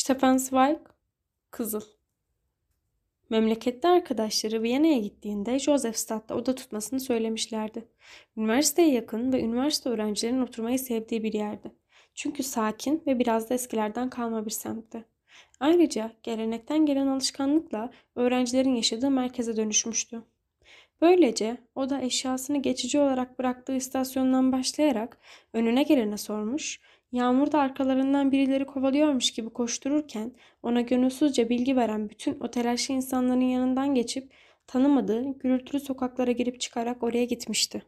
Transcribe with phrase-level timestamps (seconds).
[0.00, 0.40] Stefan
[1.50, 1.80] Kızıl.
[3.30, 7.84] Memlekette arkadaşları Viyana'ya gittiğinde Josefstadt'ta oda tutmasını söylemişlerdi.
[8.36, 11.72] Üniversiteye yakın ve üniversite öğrencilerinin oturmayı sevdiği bir yerdi.
[12.14, 15.04] Çünkü sakin ve biraz da eskilerden kalma bir semtti.
[15.60, 20.22] Ayrıca gelenekten gelen alışkanlıkla öğrencilerin yaşadığı merkeze dönüşmüştü.
[21.00, 25.18] Böylece o da eşyasını geçici olarak bıraktığı istasyondan başlayarak
[25.52, 26.80] önüne gelene sormuş,
[27.12, 30.32] Yağmur da arkalarından birileri kovalıyormuş gibi koştururken
[30.62, 34.32] ona gönülsüzce bilgi veren bütün o telaşlı insanların yanından geçip
[34.66, 37.82] tanımadığı gürültülü sokaklara girip çıkarak oraya gitmişti.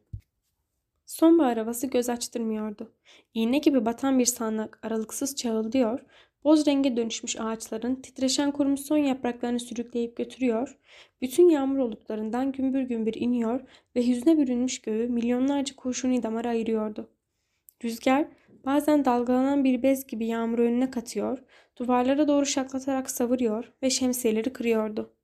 [1.06, 2.92] Sonbahar havası göz açtırmıyordu.
[3.34, 6.00] İğne gibi batan bir sağanak aralıksız çağıldıyor,
[6.44, 10.78] boz renge dönüşmüş ağaçların titreşen kurumuş son yapraklarını sürükleyip götürüyor,
[11.22, 13.60] bütün yağmur oluklarından gümbür gümbür iniyor
[13.96, 17.08] ve hüzne bürünmüş göğü milyonlarca kurşuni damara ayırıyordu.
[17.84, 18.26] Rüzgar
[18.66, 21.38] bazen dalgalanan bir bez gibi yağmuru önüne katıyor,
[21.76, 25.14] duvarlara doğru şaklatarak savuruyor ve şemsiyeleri kırıyordu.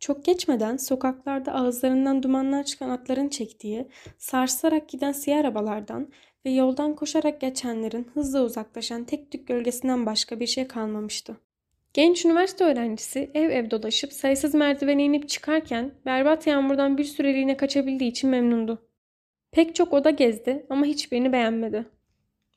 [0.00, 6.08] Çok geçmeden sokaklarda ağızlarından dumanlar çıkan atların çektiği, sarsarak giden siyah arabalardan
[6.44, 11.36] ve yoldan koşarak geçenlerin hızla uzaklaşan tek tük gölgesinden başka bir şey kalmamıştı.
[11.92, 18.10] Genç üniversite öğrencisi ev ev dolaşıp sayısız merdivene inip çıkarken berbat yağmurdan bir süreliğine kaçabildiği
[18.10, 18.88] için memnundu.
[19.52, 21.95] Pek çok oda gezdi ama hiçbirini beğenmedi.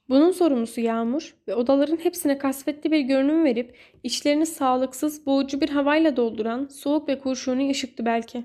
[0.09, 6.17] Bunun sorumlusu Yağmur ve odaların hepsine kasvetli bir görünüm verip içlerini sağlıksız, boğucu bir havayla
[6.17, 8.43] dolduran soğuk ve kurşuni ışıktı belki.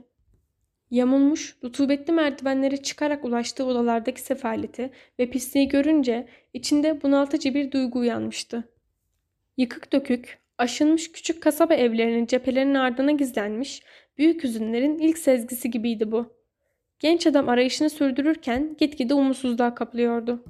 [0.90, 8.64] Yamulmuş, rutubetli merdivenlere çıkarak ulaştığı odalardaki sefaleti ve pisliği görünce içinde bunaltıcı bir duygu uyanmıştı.
[9.56, 13.82] Yıkık dökük, aşınmış küçük kasaba evlerinin cephelerinin ardına gizlenmiş,
[14.18, 16.32] büyük hüzünlerin ilk sezgisi gibiydi bu.
[16.98, 20.44] Genç adam arayışını sürdürürken gitgide umutsuzluğa kaplıyordu.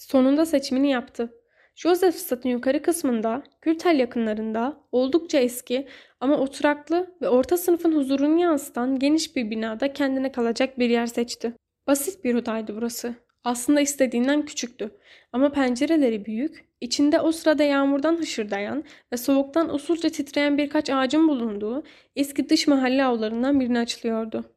[0.00, 1.34] Sonunda seçimini yaptı.
[1.74, 5.88] Josephstad'ın yukarı kısmında, Gürtel yakınlarında, oldukça eski
[6.20, 11.52] ama oturaklı ve orta sınıfın huzurunu yansıtan geniş bir binada kendine kalacak bir yer seçti.
[11.86, 13.14] Basit bir odaydı burası.
[13.44, 14.90] Aslında istediğinden küçüktü.
[15.32, 21.82] Ama pencereleri büyük, içinde o sırada yağmurdan hışırdayan ve soğuktan usulca titreyen birkaç ağacın bulunduğu
[22.16, 24.56] eski dış mahalle avlarından birini açılıyordu.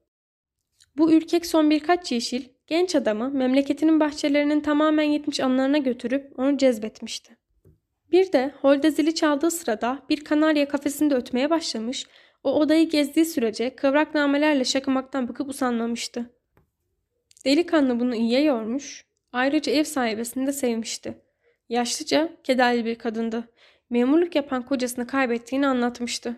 [0.97, 7.37] Bu ürkek son birkaç yeşil, Genç adamı memleketinin bahçelerinin tamamen yetmiş anlarına götürüp onu cezbetmişti.
[8.11, 12.05] Bir de holde zili çaldığı sırada bir kanarya kafesinde ötmeye başlamış,
[12.43, 16.29] o odayı gezdiği sürece kıvrak namelerle şakımaktan bıkıp usanmamıştı.
[17.45, 21.13] Delikanlı bunu iyiye yormuş, ayrıca ev sahibesini de sevmişti.
[21.69, 23.49] Yaşlıca, kederli bir kadındı.
[23.89, 26.35] Memurluk yapan kocasını kaybettiğini anlatmıştı.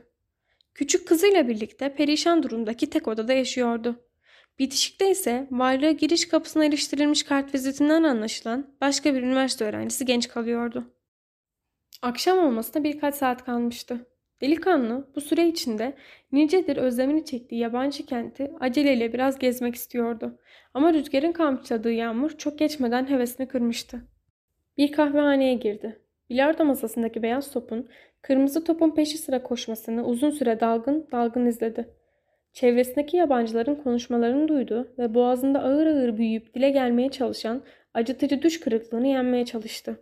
[0.74, 4.05] Küçük kızıyla birlikte perişan durumdaki tek odada yaşıyordu.
[4.60, 10.94] Bitişik'te ise varlığı giriş kapısına iliştirilmiş kartvizitinden anlaşılan başka bir üniversite öğrencisi genç kalıyordu.
[12.02, 14.08] Akşam olmasına birkaç saat kalmıştı.
[14.42, 15.96] Delikanlı bu süre içinde
[16.32, 20.40] nicedir özlemini çektiği yabancı kenti aceleyle biraz gezmek istiyordu.
[20.74, 24.02] Ama rüzgarın kamçıladığı yağmur çok geçmeden hevesini kırmıştı.
[24.78, 26.02] Bir kahvehaneye girdi.
[26.30, 27.90] Bilardo masasındaki beyaz topun
[28.22, 31.90] kırmızı topun peşi sıra koşmasını uzun süre dalgın dalgın izledi.
[32.56, 39.08] Çevresindeki yabancıların konuşmalarını duydu ve boğazında ağır ağır büyüyüp dile gelmeye çalışan acıtıcı düş kırıklığını
[39.08, 40.00] yenmeye çalıştı.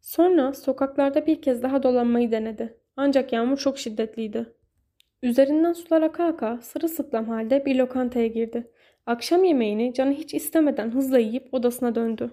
[0.00, 2.78] Sonra sokaklarda bir kez daha dolanmayı denedi.
[2.96, 4.46] Ancak yağmur çok şiddetliydi.
[5.22, 8.70] Üzerinden sular aka aka sırılsıklam halde bir lokantaya girdi.
[9.06, 12.30] Akşam yemeğini canı hiç istemeden hızla yiyip odasına döndü.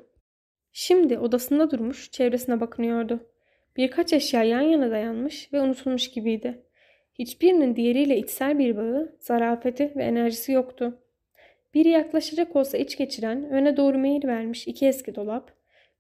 [0.72, 3.20] Şimdi odasında durmuş çevresine bakınıyordu.
[3.78, 6.65] Birkaç eşya yan yana dayanmış ve unutulmuş gibiydi.
[7.20, 11.00] Hiçbirinin diğeriyle içsel bir bağı, zarafeti ve enerjisi yoktu.
[11.74, 15.52] Biri yaklaşacak olsa iç geçiren, öne doğru meyil vermiş iki eski dolap,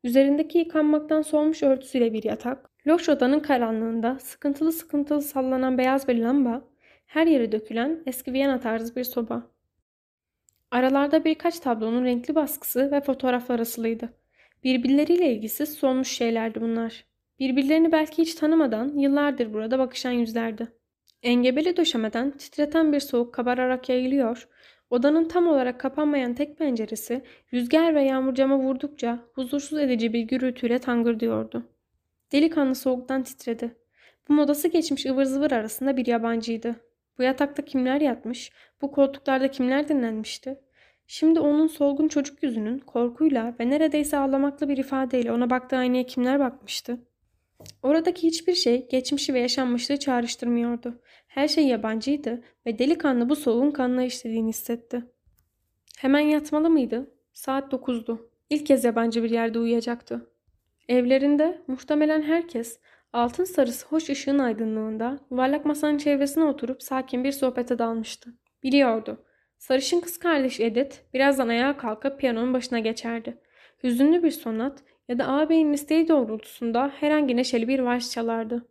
[0.03, 6.61] üzerindeki yıkanmaktan solmuş örtüsüyle bir yatak, loş odanın karanlığında sıkıntılı sıkıntılı sallanan beyaz bir lamba,
[7.05, 9.43] her yere dökülen eski Viyana tarzı bir soba.
[10.71, 14.09] Aralarda birkaç tablonun renkli baskısı ve fotoğraflar asılıydı.
[14.63, 17.05] Birbirleriyle ilgisiz solmuş şeylerdi bunlar.
[17.39, 20.67] Birbirlerini belki hiç tanımadan yıllardır burada bakışan yüzlerdi.
[21.23, 24.47] Engebeli döşemeden titreten bir soğuk kabararak yayılıyor.
[24.89, 27.21] Odanın tam olarak kapanmayan tek penceresi
[27.53, 31.63] rüzgar ve yağmur cama vurdukça huzursuz edici bir gürültüyle tangırdıyordu.
[32.31, 33.75] Delikanlı soğuktan titredi.
[34.29, 36.75] Bu modası geçmiş ıvır zıvır arasında bir yabancıydı.
[37.17, 38.51] Bu yatakta kimler yatmış,
[38.81, 40.59] bu koltuklarda kimler dinlenmişti?
[41.07, 46.39] Şimdi onun solgun çocuk yüzünün korkuyla ve neredeyse ağlamaklı bir ifadeyle ona baktığı aynaya kimler
[46.39, 46.97] bakmıştı?
[47.83, 51.01] Oradaki hiçbir şey geçmişi ve yaşanmışlığı çağrıştırmıyordu.
[51.35, 55.05] Her şey yabancıydı ve delikanlı bu soğuğun kanına işlediğini hissetti.
[55.97, 57.11] Hemen yatmalı mıydı?
[57.33, 58.29] Saat dokuzdu.
[58.49, 60.29] İlk kez yabancı bir yerde uyuyacaktı.
[60.89, 62.79] Evlerinde muhtemelen herkes
[63.13, 68.29] Altın sarısı hoş ışığın aydınlığında yuvarlak masanın çevresine oturup sakin bir sohbete dalmıştı.
[68.63, 69.25] Biliyordu.
[69.57, 73.37] Sarışın kız kardeş Edith birazdan ayağa kalkıp piyanonun başına geçerdi.
[73.83, 78.67] Hüzünlü bir sonat ya da ağabeyin isteği doğrultusunda herhangi neşeli bir vals çalardı.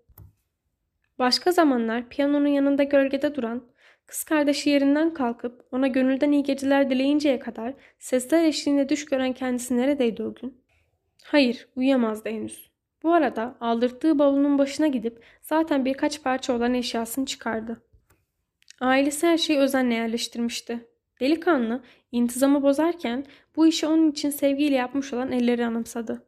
[1.19, 3.63] Başka zamanlar piyanonun yanında gölgede duran,
[4.07, 9.77] kız kardeşi yerinden kalkıp ona gönülden iyi geceler dileyinceye kadar sesler eşliğinde düş gören kendisi
[9.77, 10.65] neredeydi o gün?
[11.25, 12.71] Hayır, uyuyamazdı henüz.
[13.03, 17.83] Bu arada aldırttığı bavulun başına gidip zaten birkaç parça olan eşyasını çıkardı.
[18.81, 20.89] Ailesi her şeyi özenle yerleştirmişti.
[21.21, 21.83] Delikanlı
[22.13, 23.25] intizamı bozarken
[23.57, 26.27] bu işi onun için sevgiyle yapmış olan elleri anımsadı.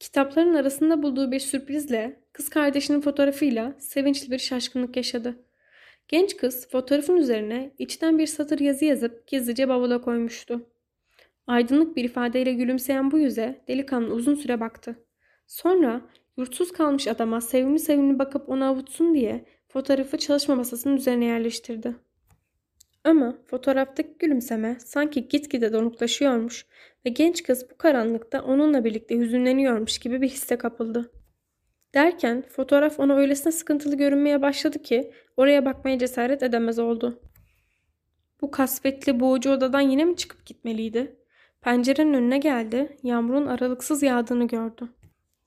[0.00, 5.44] Kitapların arasında bulduğu bir sürprizle kız kardeşinin fotoğrafıyla sevinçli bir şaşkınlık yaşadı.
[6.08, 10.66] Genç kız fotoğrafın üzerine içten bir satır yazı yazıp gizlice bavula koymuştu.
[11.46, 14.96] Aydınlık bir ifadeyle gülümseyen bu yüze delikanlı uzun süre baktı.
[15.46, 16.00] Sonra
[16.36, 21.94] yurtsuz kalmış adama sevimli sevimli bakıp onu avutsun diye fotoğrafı çalışma masasının üzerine yerleştirdi.
[23.04, 26.66] Ama fotoğraftaki gülümseme sanki gitgide donuklaşıyormuş
[27.06, 31.10] ve genç kız bu karanlıkta onunla birlikte hüzünleniyormuş gibi bir hisse kapıldı.
[31.94, 37.20] Derken fotoğraf ona öylesine sıkıntılı görünmeye başladı ki oraya bakmaya cesaret edemez oldu.
[38.40, 41.16] Bu kasvetli boğucu odadan yine mi çıkıp gitmeliydi?
[41.60, 44.88] Pencerenin önüne geldi, yağmurun aralıksız yağdığını gördü.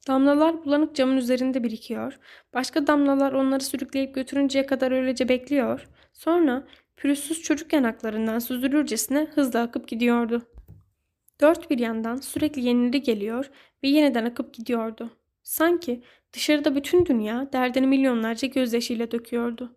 [0.08, 2.20] Damlalar bulanık camın üzerinde birikiyor.
[2.54, 5.88] Başka damlalar onları sürükleyip götürünceye kadar öylece bekliyor.
[6.14, 6.68] Sonra
[6.98, 10.42] pürüzsüz çocuk yanaklarından süzülürcesine hızla akıp gidiyordu.
[11.42, 13.50] Dört bir yandan sürekli yenileri geliyor
[13.84, 15.10] ve yeniden akıp gidiyordu.
[15.44, 16.04] Sanki
[16.38, 19.76] dışarıda bütün dünya derdini milyonlarca gözyaşıyla döküyordu.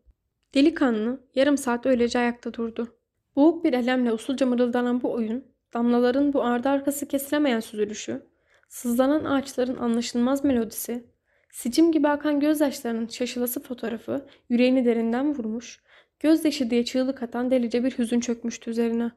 [0.55, 2.97] Delikanlı yarım saat öylece ayakta durdu.
[3.37, 8.23] Boğuk bir elemle usulca mırıldanan bu oyun, damlaların bu ardı arkası kesilemeyen süzülüşü,
[8.69, 11.05] sızlanan ağaçların anlaşılmaz melodisi,
[11.51, 15.81] sicim gibi akan gözyaşlarının şaşılası fotoğrafı yüreğini derinden vurmuş,
[16.19, 19.11] gözyaşı diye çığlık atan delice bir hüzün çökmüştü üzerine.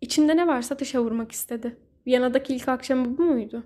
[0.00, 1.76] İçinde ne varsa dışa vurmak istedi.
[2.06, 3.62] Viyana'daki ilk akşamı bu muydu?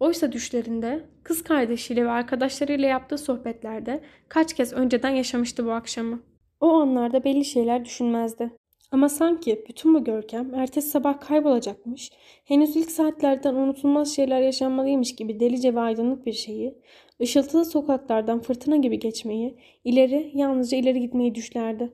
[0.00, 6.22] Oysa düşlerinde kız kardeşiyle ve arkadaşlarıyla yaptığı sohbetlerde kaç kez önceden yaşamıştı bu akşamı.
[6.60, 8.50] O anlarda belli şeyler düşünmezdi.
[8.90, 12.10] Ama sanki bütün bu görkem ertesi sabah kaybolacakmış,
[12.44, 16.78] henüz ilk saatlerden unutulmaz şeyler yaşanmalıymış gibi delice ve aydınlık bir şeyi,
[17.22, 21.92] ışıltılı sokaklardan fırtına gibi geçmeyi, ileri, yalnızca ileri gitmeyi düşlerdi.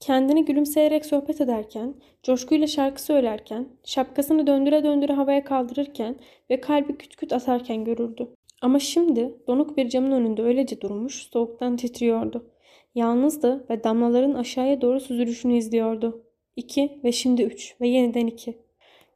[0.00, 6.16] Kendini gülümseyerek sohbet ederken, coşkuyla şarkı söylerken, şapkasını döndüre döndüre havaya kaldırırken
[6.50, 8.28] ve kalbi küt küt atarken görürdü.
[8.62, 12.50] Ama şimdi donuk bir camın önünde öylece durmuş, soğuktan titriyordu.
[12.94, 16.24] Yalnızdı ve damlaların aşağıya doğru süzülüşünü izliyordu.
[16.56, 18.58] İki ve şimdi üç ve yeniden iki.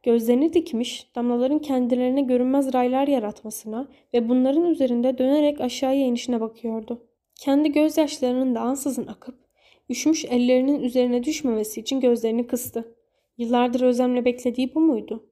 [0.03, 7.07] Gözlerini dikmiş, damlaların kendilerine görünmez raylar yaratmasına ve bunların üzerinde dönerek aşağıya inişine bakıyordu.
[7.35, 9.35] Kendi gözyaşlarının da ansızın akıp,
[9.89, 12.95] üşümüş ellerinin üzerine düşmemesi için gözlerini kıstı.
[13.37, 15.29] Yıllardır özlemle beklediği bu muydu?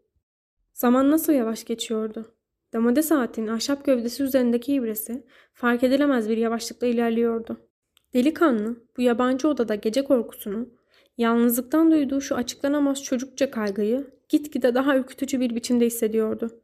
[0.74, 2.36] Zaman nasıl yavaş geçiyordu?
[2.74, 7.57] Damade saatinin ahşap gövdesi üzerindeki ibresi fark edilemez bir yavaşlıkla ilerliyordu.
[8.13, 10.69] Delikanlı bu yabancı odada gece korkusunu,
[11.18, 16.62] yalnızlıktan duyduğu şu açıklanamaz çocukça kaygıyı gitgide daha ürkütücü bir biçimde hissediyordu.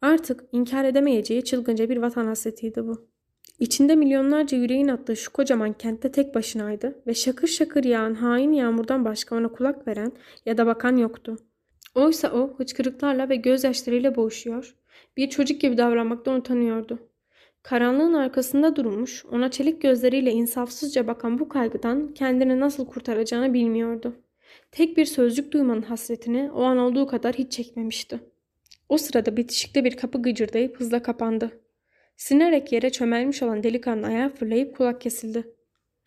[0.00, 3.08] Artık inkar edemeyeceği çılgınca bir vatan hasretiydi bu.
[3.58, 9.04] İçinde milyonlarca yüreğin attığı şu kocaman kentte tek başınaydı ve şakır şakır yağan hain yağmurdan
[9.04, 10.12] başka ona kulak veren
[10.46, 11.36] ya da bakan yoktu.
[11.94, 14.74] Oysa o hıçkırıklarla ve gözyaşlarıyla boğuşuyor,
[15.16, 16.98] bir çocuk gibi davranmaktan utanıyordu.
[17.62, 24.16] Karanlığın arkasında durmuş, ona çelik gözleriyle insafsızca bakan bu kaygıdan kendini nasıl kurtaracağını bilmiyordu.
[24.72, 28.20] Tek bir sözcük duymanın hasretini o an olduğu kadar hiç çekmemişti.
[28.88, 31.65] O sırada bitişikte bir kapı gıcırdayıp hızla kapandı.
[32.16, 35.54] Sinerek yere çömelmiş olan delikanlı ayağa fırlayıp kulak kesildi.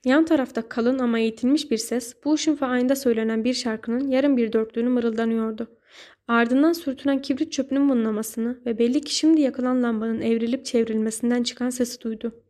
[0.05, 4.53] Yan tarafta kalın ama eğitilmiş bir ses bu ışın ayında söylenen bir şarkının yarım bir
[4.53, 5.79] dörtlüğünü mırıldanıyordu.
[6.27, 12.01] Ardından sürtünen kibrit çöpünün mınlamasını ve belli ki şimdi yakılan lambanın evrilip çevrilmesinden çıkan sesi
[12.01, 12.43] duydu.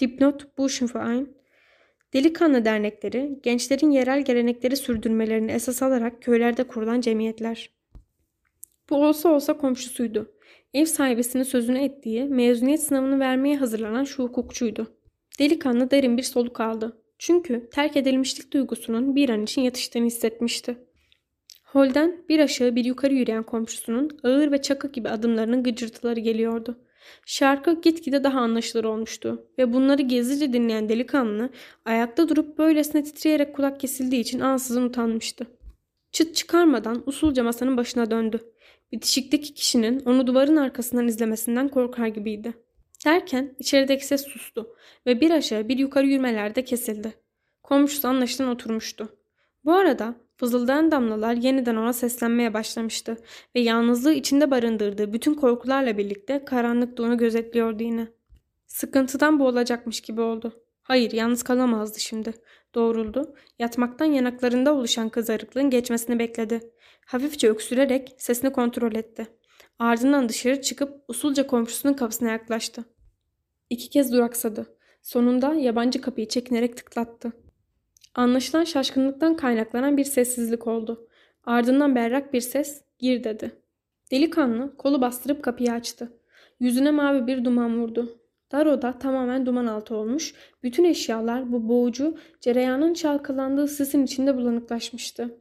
[0.00, 1.40] Dipnot Buschenverein
[2.12, 7.70] Delikanlı dernekleri, gençlerin yerel gelenekleri sürdürmelerini esas alarak köylerde kurulan cemiyetler.
[8.90, 10.39] Bu olsa olsa komşusuydu.
[10.74, 14.86] Ev sahibesinin sözünü ettiği, mezuniyet sınavını vermeye hazırlanan şu hukukçuydu.
[15.38, 17.02] Delikanlı derin bir soluk aldı.
[17.18, 20.78] Çünkü terk edilmişlik duygusunun bir an için yatıştığını hissetmişti.
[21.64, 26.78] Holden bir aşağı bir yukarı yürüyen komşusunun ağır ve çakı gibi adımlarının gıcırtıları geliyordu.
[27.26, 31.50] Şarkı gitgide daha anlaşılır olmuştu ve bunları gizlice dinleyen delikanlı
[31.84, 35.46] ayakta durup böylesine titreyerek kulak kesildiği için ansızın utanmıştı.
[36.12, 38.40] Çıt çıkarmadan usulca masanın başına döndü.
[38.92, 42.52] Bitişikteki kişinin onu duvarın arkasından izlemesinden korkar gibiydi.
[43.04, 47.12] Derken içerideki ses sustu ve bir aşağı bir yukarı yürümelerde kesildi.
[47.62, 49.08] Komşusu anlaşılan oturmuştu.
[49.64, 53.16] Bu arada fızıldayan damlalar yeniden ona seslenmeye başlamıştı
[53.56, 58.08] ve yalnızlığı içinde barındırdığı bütün korkularla birlikte karanlıkta onu gözetliyordu yine.
[58.66, 60.52] Sıkıntıdan boğulacakmış gibi oldu.
[60.82, 62.34] Hayır yalnız kalamazdı şimdi.
[62.74, 63.34] Doğruldu.
[63.58, 66.60] Yatmaktan yanaklarında oluşan kızarıklığın geçmesini bekledi.
[67.10, 69.26] Hafifçe öksürerek sesini kontrol etti.
[69.78, 72.84] Ardından dışarı çıkıp usulca komşusunun kapısına yaklaştı.
[73.70, 74.66] İki kez duraksadı.
[75.02, 77.32] Sonunda yabancı kapıyı çekinerek tıklattı.
[78.14, 81.08] Anlaşılan şaşkınlıktan kaynaklanan bir sessizlik oldu.
[81.44, 83.52] Ardından berrak bir ses gir dedi.
[84.10, 86.12] Delikanlı kolu bastırıp kapıyı açtı.
[86.60, 88.18] Yüzüne mavi bir duman vurdu.
[88.52, 95.40] Dar oda tamamen duman altı olmuş, bütün eşyalar bu boğucu, cereyanın çalkalandığı sisin içinde bulanıklaşmıştı.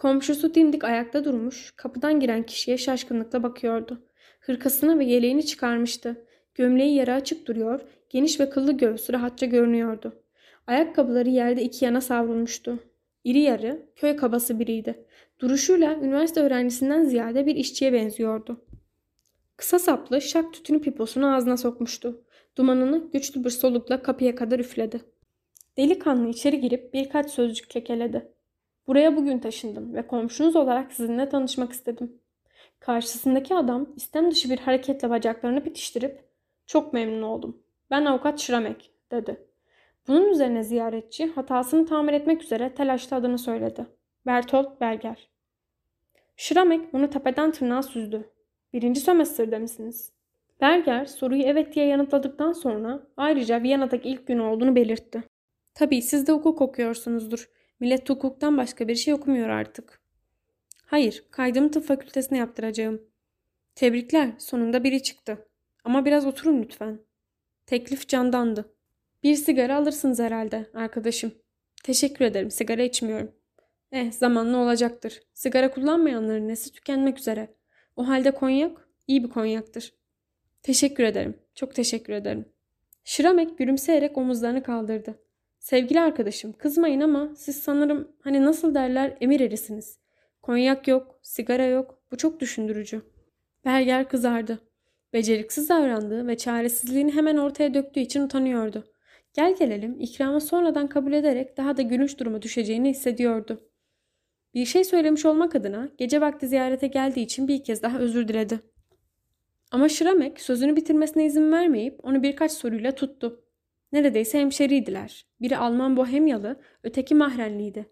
[0.00, 4.02] Komşusu dimdik ayakta durmuş, kapıdan giren kişiye şaşkınlıkla bakıyordu.
[4.40, 6.26] Hırkasını ve yeleğini çıkarmıştı.
[6.54, 10.22] Gömleği yarı açık duruyor, geniş ve kıllı göğsü rahatça görünüyordu.
[10.66, 12.78] Ayakkabıları yerde iki yana savrulmuştu.
[13.24, 15.06] İri yarı, köy kabası biriydi.
[15.40, 18.64] Duruşuyla üniversite öğrencisinden ziyade bir işçiye benziyordu.
[19.56, 22.24] Kısa saplı şak tütünü piposunu ağzına sokmuştu.
[22.56, 25.00] Dumanını güçlü bir solukla kapıya kadar üfledi.
[25.76, 28.39] Delikanlı içeri girip birkaç sözcük kekeledi.
[28.86, 32.20] Buraya bugün taşındım ve komşunuz olarak sizinle tanışmak istedim.
[32.80, 36.24] Karşısındaki adam istem dışı bir hareketle bacaklarını bitiştirip
[36.66, 37.62] çok memnun oldum.
[37.90, 39.46] Ben avukat Şramek dedi.
[40.08, 43.86] Bunun üzerine ziyaretçi hatasını tamir etmek üzere telaşla adını söyledi.
[44.26, 45.30] Bertolt Berger.
[46.36, 48.30] Şramek onu tepeden tırnağa süzdü.
[48.72, 50.12] Birinci sömestrde misiniz?
[50.60, 55.22] Berger soruyu evet diye yanıtladıktan sonra ayrıca Viyana'daki ilk gün olduğunu belirtti.
[55.74, 57.50] Tabii siz de hukuk okuyorsunuzdur.
[57.80, 60.00] Millet hukuktan başka bir şey okumuyor artık.
[60.86, 63.02] Hayır, kaydımı tıp fakültesine yaptıracağım.
[63.74, 65.48] Tebrikler, sonunda biri çıktı.
[65.84, 67.00] Ama biraz oturun lütfen.
[67.66, 68.74] Teklif candandı.
[69.22, 71.32] Bir sigara alırsınız herhalde arkadaşım.
[71.84, 73.32] Teşekkür ederim, sigara içmiyorum.
[73.92, 75.22] Eh, zamanla olacaktır.
[75.34, 77.54] Sigara kullanmayanların nesi tükenmek üzere.
[77.96, 79.94] O halde konyak, iyi bir konyaktır.
[80.62, 81.34] Teşekkür ederim.
[81.54, 82.44] Çok teşekkür ederim.
[83.04, 85.18] Şiramek gülümseyerek omuzlarını kaldırdı.
[85.60, 89.98] Sevgili arkadaşım kızmayın ama siz sanırım hani nasıl derler emir erisiniz.
[90.42, 92.02] Konyak yok, sigara yok.
[92.12, 93.02] Bu çok düşündürücü.
[93.64, 94.58] Berger kızardı.
[95.12, 98.84] Beceriksiz davrandığı ve çaresizliğini hemen ortaya döktüğü için utanıyordu.
[99.34, 103.70] Gel gelelim ikramı sonradan kabul ederek daha da gülünç duruma düşeceğini hissediyordu.
[104.54, 108.60] Bir şey söylemiş olmak adına gece vakti ziyarete geldiği için bir kez daha özür diledi.
[109.70, 113.44] Ama Şramek sözünü bitirmesine izin vermeyip onu birkaç soruyla tuttu.
[113.92, 115.26] Neredeyse hemşeriydiler.
[115.40, 117.86] Biri Alman Bohemyalı, öteki Mahrenliydi.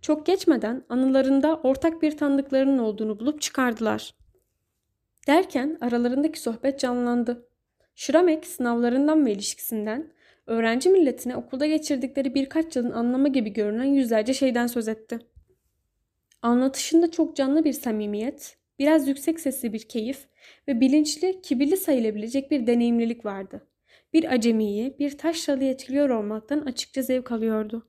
[0.00, 4.14] Çok geçmeden anılarında ortak bir tanıdıklarının olduğunu bulup çıkardılar.
[5.26, 7.48] Derken aralarındaki sohbet canlandı.
[7.94, 10.12] Şramek sınavlarından ve ilişkisinden,
[10.46, 15.18] öğrenci milletine okulda geçirdikleri birkaç yılın anlamı gibi görünen yüzlerce şeyden söz etti.
[16.42, 20.26] Anlatışında çok canlı bir samimiyet, biraz yüksek sesli bir keyif
[20.68, 23.68] ve bilinçli, kibirli sayılabilecek bir deneyimlilik vardı.
[24.12, 27.88] Bir acemiyi, bir taşralı etkiliyor olmaktan açıkça zevk alıyordu.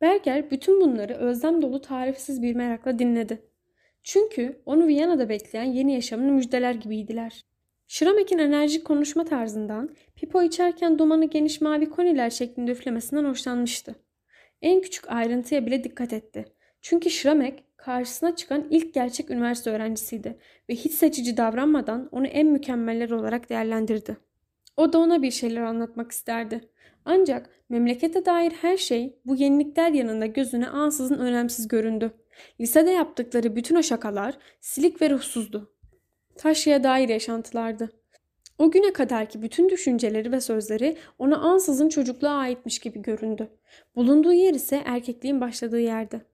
[0.00, 3.42] Berger bütün bunları özlem dolu tarifsiz bir merakla dinledi.
[4.02, 7.44] Çünkü onu Viyana'da bekleyen yeni yaşamını müjdeler gibiydiler.
[7.86, 13.94] Şramek'in enerjik konuşma tarzından, pipo içerken dumanı geniş mavi koniler şeklinde üflemesinden hoşlanmıştı.
[14.62, 16.44] En küçük ayrıntıya bile dikkat etti.
[16.82, 23.10] Çünkü Şramek karşısına çıkan ilk gerçek üniversite öğrencisiydi ve hiç seçici davranmadan onu en mükemmeller
[23.10, 24.16] olarak değerlendirdi.
[24.76, 26.60] O da ona bir şeyler anlatmak isterdi.
[27.04, 32.12] Ancak memlekete dair her şey bu yenilikler yanında gözüne ansızın önemsiz göründü.
[32.60, 35.74] Lisede yaptıkları bütün o şakalar silik ve ruhsuzdu.
[36.36, 37.90] Taşra'ya dair yaşantılardı.
[38.58, 43.48] O güne kadarki bütün düşünceleri ve sözleri ona ansızın çocukluğa aitmiş gibi göründü.
[43.96, 46.33] Bulunduğu yer ise erkekliğin başladığı yerdi.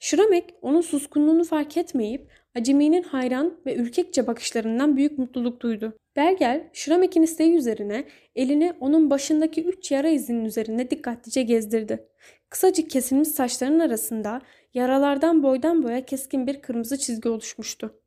[0.00, 5.96] Şramek onun suskunluğunu fark etmeyip aceminin hayran ve ürkekçe bakışlarından büyük mutluluk duydu.
[6.16, 8.04] Berger, Şramek'in isteği üzerine
[8.36, 12.08] elini onun başındaki üç yara izinin üzerinde dikkatlice gezdirdi.
[12.50, 14.42] Kısacık kesilmiş saçlarının arasında
[14.74, 18.00] yaralardan boydan boya keskin bir kırmızı çizgi oluşmuştu.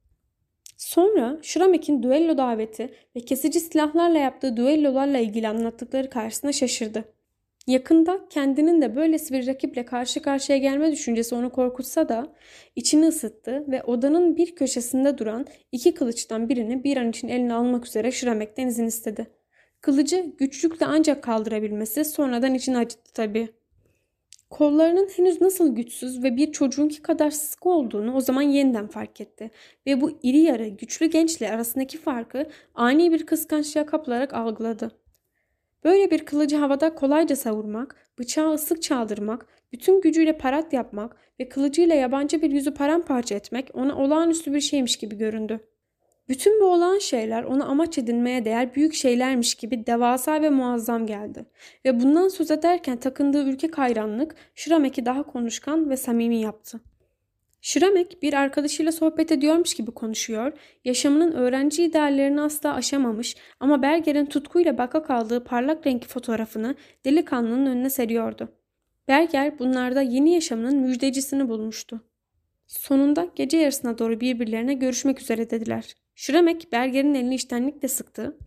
[0.78, 7.06] Sonra Şramek'in düello daveti ve kesici silahlarla yaptığı düellolarla ilgili anlattıkları karşısında şaşırdı.
[7.68, 12.34] Yakında kendinin de böylesi bir rakiple karşı karşıya gelme düşüncesi onu korkutsa da
[12.76, 17.88] içini ısıttı ve odanın bir köşesinde duran iki kılıçtan birini bir an için eline almak
[17.88, 19.28] üzere Şramek'ten izin istedi.
[19.82, 23.50] Kılıcı güçlükle ancak kaldırabilmesi sonradan içini acıttı tabii.
[24.50, 29.52] Kollarının henüz nasıl güçsüz ve bir çocuğunki kadar sıkı olduğunu o zaman yeniden fark etti.
[29.88, 35.01] Ve bu iri yarı, güçlü gençle arasındaki farkı ani bir kıskançlığa kapılarak algıladı.
[35.84, 41.96] Böyle bir kılıcı havada kolayca savurmak, bıçağı ıslık çaldırmak, bütün gücüyle parat yapmak ve kılıcıyla
[41.96, 45.60] yabancı bir yüzü paramparça etmek ona olağanüstü bir şeymiş gibi göründü.
[46.30, 51.46] Bütün bu olan şeyler ona amaç edinmeye değer büyük şeylermiş gibi devasa ve muazzam geldi.
[51.86, 56.82] Ve bundan söz ederken takındığı ülke hayranlık Şiramek'i daha konuşkan ve samimi yaptı.
[57.62, 60.54] Şiramek bir arkadaşıyla sohbet ediyormuş gibi konuşuyor,
[60.86, 66.76] yaşamının öğrenci ideallerini asla aşamamış ama Berger'in tutkuyla baka kaldığı parlak renkli fotoğrafını
[67.06, 68.50] delikanlının önüne seriyordu.
[69.08, 72.02] Berger bunlarda yeni yaşamının müjdecisini bulmuştu.
[72.68, 75.96] Sonunda gece yarısına doğru birbirlerine görüşmek üzere dediler.
[76.16, 78.38] Şiramek Berger'in elini iştenlikle sıktı.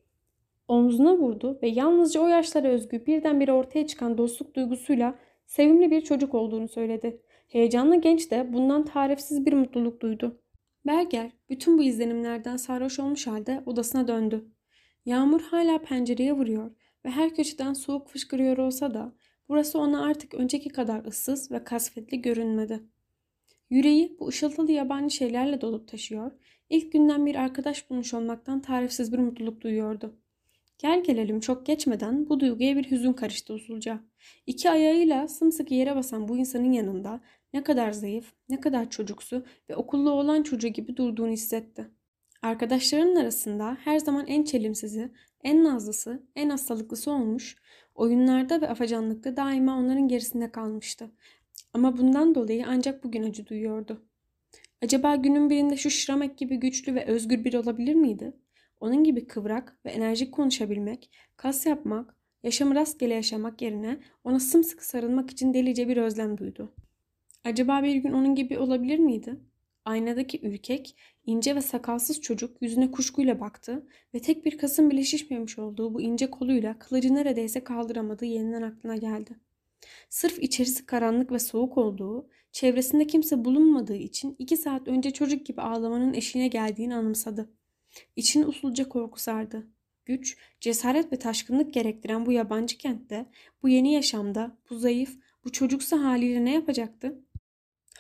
[0.69, 6.35] Omzuna vurdu ve yalnızca o yaşlara özgü birdenbire ortaya çıkan dostluk duygusuyla sevimli bir çocuk
[6.35, 7.21] olduğunu söyledi.
[7.55, 10.43] Heyecanlı genç de bundan tarifsiz bir mutluluk duydu.
[10.87, 14.45] Berger bütün bu izlenimlerden sarhoş olmuş halde odasına döndü.
[15.07, 16.71] Yağmur hala pencereye vuruyor
[17.05, 19.13] ve her köşeden soğuk fışkırıyor olsa da
[19.49, 22.81] burası ona artık önceki kadar ıssız ve kasvetli görünmedi.
[23.71, 26.33] Yüreği bu ışıltılı yabancı şeylerle dolup taşıyor,
[26.71, 30.17] ilk günden bir arkadaş bulmuş olmaktan tarifsiz bir mutluluk duyuyordu.
[30.79, 34.01] Gel gelelim çok geçmeden bu duyguya bir hüzün karıştı usulca.
[34.47, 37.21] İki ayağıyla sımsıkı yere basan bu insanın yanında
[37.55, 41.91] ne kadar zayıf, ne kadar çocuksu ve okullu olan çocuğu gibi durduğunu hissetti.
[42.43, 45.13] Arkadaşlarının arasında her zaman en çelimsizi,
[45.45, 47.57] en nazlısı, en hastalıklısı olmuş,
[47.95, 51.11] oyunlarda ve afacanlıkta daima onların gerisinde kalmıştı.
[51.73, 54.07] Ama bundan dolayı ancak bugün acı duyuyordu.
[54.83, 58.33] Acaba günün birinde şu Şramek gibi güçlü ve özgür biri olabilir miydi?
[58.81, 65.31] Onun gibi kıvrak ve enerjik konuşabilmek, kas yapmak, yaşamı rastgele yaşamak yerine ona sımsıkı sarılmak
[65.31, 66.75] için delice bir özlem duydu.
[67.45, 69.37] Acaba bir gün onun gibi olabilir miydi?
[69.85, 70.97] Aynadaki ürkek,
[71.27, 76.01] ince ve sakalsız çocuk yüzüne kuşkuyla baktı ve tek bir kasın bile şişmemiş olduğu bu
[76.01, 79.37] ince koluyla kılıcı neredeyse kaldıramadığı yeniden aklına geldi.
[80.09, 85.61] Sırf içerisi karanlık ve soğuk olduğu, çevresinde kimse bulunmadığı için iki saat önce çocuk gibi
[85.61, 87.51] ağlamanın eşiğine geldiğini anımsadı.
[88.17, 89.67] İçini usulca korku sardı.
[90.05, 93.27] Güç, cesaret ve taşkınlık gerektiren bu yabancı kentte,
[93.63, 97.24] bu yeni yaşamda, bu zayıf, bu çocuksa haliyle ne yapacaktı?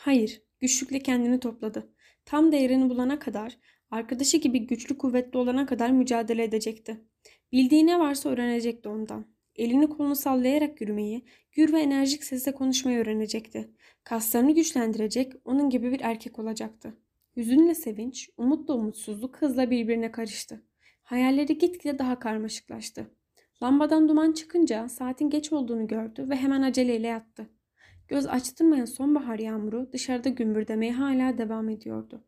[0.04, 1.92] Hayır, güçlükle kendini topladı.
[2.24, 3.58] Tam değerini bulana kadar,
[3.90, 7.00] arkadaşı gibi güçlü kuvvetli olana kadar mücadele edecekti.
[7.52, 9.26] Bildiği ne varsa öğrenecekti ondan.
[9.56, 13.70] Elini kolunu sallayarak yürümeyi, gür ve enerjik sesle konuşmayı öğrenecekti.
[14.04, 16.94] Kaslarını güçlendirecek, onun gibi bir erkek olacaktı.
[17.36, 20.62] Hüzünle sevinç, umutla umutsuzluk hızla birbirine karıştı.
[21.02, 23.10] Hayalleri gitgide daha karmaşıklaştı.
[23.62, 27.50] Lambadan duman çıkınca saatin geç olduğunu gördü ve hemen aceleyle yattı.
[28.08, 32.24] Göz açtırmayan sonbahar yağmuru dışarıda gümbürdemeye hala devam ediyordu.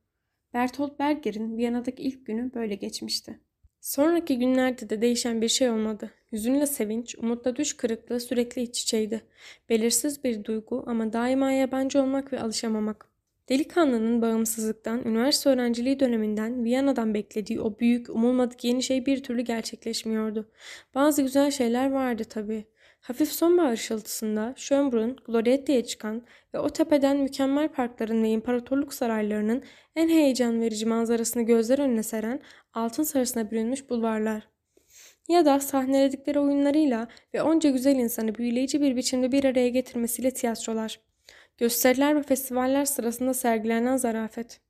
[0.54, 3.40] Bertolt Berger'in Viyana'daki ilk günü böyle geçmişti.
[3.80, 6.10] Sonraki günlerde de değişen bir şey olmadı.
[6.30, 9.22] Yüzünle sevinç, umutla düş kırıklığı sürekli iç içeydi.
[9.68, 13.08] Belirsiz bir duygu ama daima yabancı olmak ve alışamamak.
[13.48, 20.50] Delikanlının bağımsızlıktan, üniversite öğrenciliği döneminden, Viyana'dan beklediği o büyük, umulmadık yeni şey bir türlü gerçekleşmiyordu.
[20.94, 22.64] Bazı güzel şeyler vardı tabii.
[23.06, 26.22] Hafif sonbahar ışıltısında Schönbrunn, Gloriette'ye çıkan
[26.54, 29.62] ve o tepeden mükemmel parkların ve imparatorluk saraylarının
[29.96, 32.40] en heyecan verici manzarasını gözler önüne seren
[32.72, 34.48] altın sarısına bürünmüş bulvarlar.
[35.28, 41.00] Ya da sahneledikleri oyunlarıyla ve onca güzel insanı büyüleyici bir biçimde bir araya getirmesiyle tiyatrolar.
[41.58, 44.60] Gösteriler ve festivaller sırasında sergilenen zarafet.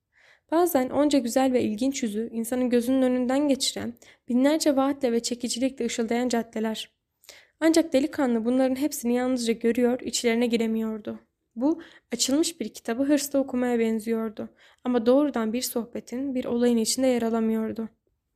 [0.50, 3.94] Bazen onca güzel ve ilginç yüzü insanın gözünün önünden geçiren,
[4.28, 6.95] binlerce vaatle ve çekicilikle ışıldayan caddeler.
[7.60, 11.18] Ancak delikanlı bunların hepsini yalnızca görüyor, içlerine giremiyordu.
[11.56, 14.48] Bu açılmış bir kitabı hırsla okumaya benziyordu
[14.84, 17.88] ama doğrudan bir sohbetin, bir olayın içinde yer alamıyordu.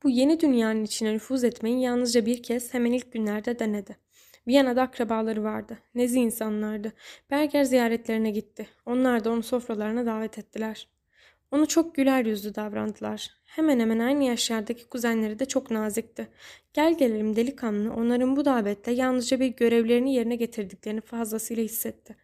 [0.03, 3.97] Bu yeni dünyanın içine nüfuz etmeyi yalnızca bir kez hemen ilk günlerde denedi.
[4.47, 5.79] Viyana'da akrabaları vardı.
[5.95, 6.93] Nezi insanlardı.
[7.31, 8.67] Berger ziyaretlerine gitti.
[8.85, 10.87] Onlar da onu sofralarına davet ettiler.
[11.51, 13.29] Onu çok güler yüzlü davrandılar.
[13.45, 16.27] Hemen hemen aynı yaşlardaki kuzenleri de çok nazikti.
[16.73, 22.15] Gel gelelim delikanlı onların bu davette yalnızca bir görevlerini yerine getirdiklerini fazlasıyla hissetti.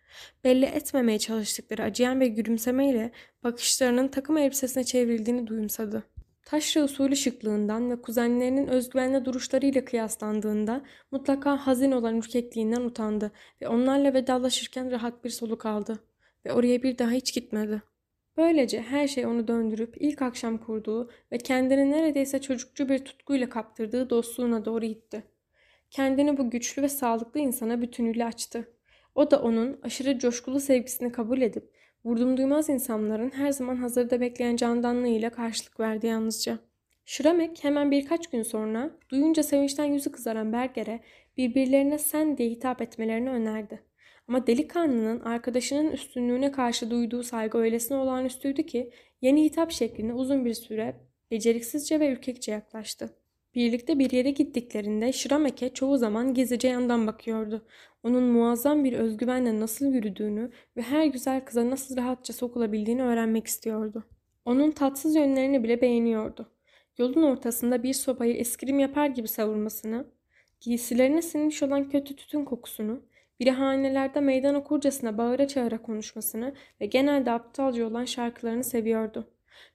[0.43, 3.11] Belli etmemeye çalıştıkları acıyan bir gülümsemeyle
[3.43, 6.03] bakışlarının takım elbisesine çevrildiğini duyumsadı.
[6.45, 14.13] Taşra usulü şıklığından ve kuzenlerinin özgüvenli duruşlarıyla kıyaslandığında mutlaka hazin olan ürkekliğinden utandı ve onlarla
[14.13, 15.99] vedalaşırken rahat bir soluk aldı
[16.45, 17.81] ve oraya bir daha hiç gitmedi.
[18.37, 24.09] Böylece her şey onu döndürüp ilk akşam kurduğu ve kendini neredeyse çocukçu bir tutkuyla kaptırdığı
[24.09, 25.23] dostluğuna doğru itti.
[25.89, 28.67] Kendini bu güçlü ve sağlıklı insana bütünüyle açtı.
[29.15, 31.71] O da onun aşırı coşkulu sevgisini kabul edip
[32.05, 36.59] vurdum duymaz insanların her zaman hazırda bekleyen candanlığıyla karşılık verdi yalnızca.
[37.05, 40.99] Şramek hemen birkaç gün sonra duyunca sevinçten yüzü kızaran Berger'e
[41.37, 43.86] birbirlerine sen diye hitap etmelerini önerdi.
[44.27, 50.53] Ama delikanlının arkadaşının üstünlüğüne karşı duyduğu saygı öylesine olağanüstüydü ki yeni hitap şekline uzun bir
[50.53, 50.95] süre
[51.31, 53.09] beceriksizce ve ürkekçe yaklaştı.
[53.55, 57.65] Birlikte bir yere gittiklerinde Şramek'e çoğu zaman gizlice yandan bakıyordu.
[58.03, 64.03] Onun muazzam bir özgüvenle nasıl yürüdüğünü ve her güzel kıza nasıl rahatça sokulabildiğini öğrenmek istiyordu.
[64.45, 66.51] Onun tatsız yönlerini bile beğeniyordu.
[66.97, 70.07] Yolun ortasında bir sobayı eskrim yapar gibi savurmasını,
[70.61, 73.01] giysilerine sinmiş olan kötü tütün kokusunu,
[73.39, 79.27] birihanelerde meydan okurcasına bağıra çağıra konuşmasını ve genelde aptalca olan şarkılarını seviyordu.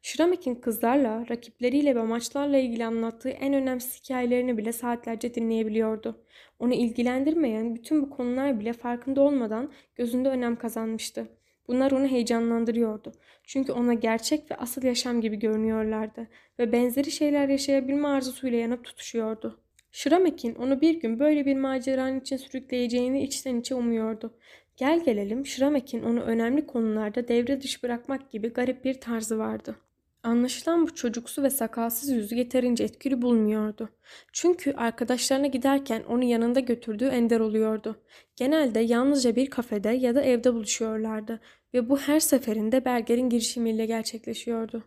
[0.02, 6.24] Şramek'in kızlarla, rakipleriyle ve maçlarla ilgili anlattığı en önemsiz hikayelerini bile saatlerce dinleyebiliyordu.
[6.58, 11.28] Onu ilgilendirmeyen bütün bu konular bile farkında olmadan gözünde önem kazanmıştı.
[11.68, 13.12] Bunlar onu heyecanlandırıyordu.
[13.44, 19.61] Çünkü ona gerçek ve asıl yaşam gibi görünüyorlardı ve benzeri şeyler yaşayabilme arzusuyla yanıp tutuşuyordu.
[19.92, 24.34] Şramek'in onu bir gün böyle bir maceranın için sürükleyeceğini içten içe umuyordu.
[24.76, 29.76] Gel gelelim Şramek'in onu önemli konularda devre dışı bırakmak gibi garip bir tarzı vardı.
[30.22, 33.88] Anlaşılan bu çocuksu ve sakalsız yüzü yeterince etkili bulmuyordu.
[34.32, 38.02] Çünkü arkadaşlarına giderken onu yanında götürdüğü ender oluyordu.
[38.36, 41.40] Genelde yalnızca bir kafede ya da evde buluşuyorlardı
[41.74, 44.84] ve bu her seferinde Berger'in girişimiyle gerçekleşiyordu.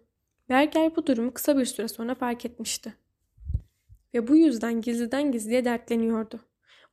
[0.50, 3.05] Berger bu durumu kısa bir süre sonra fark etmişti.
[4.16, 6.40] Ve bu yüzden gizliden gizliye dertleniyordu.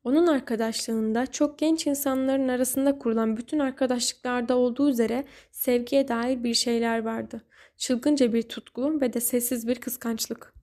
[0.04, 7.02] Onun arkadaşlığında çok genç insanların arasında kurulan bütün arkadaşlıklarda olduğu üzere sevgiye dair bir şeyler
[7.02, 7.42] vardı.
[7.76, 10.54] Çılgınca bir tutku ve de sessiz bir kıskançlık.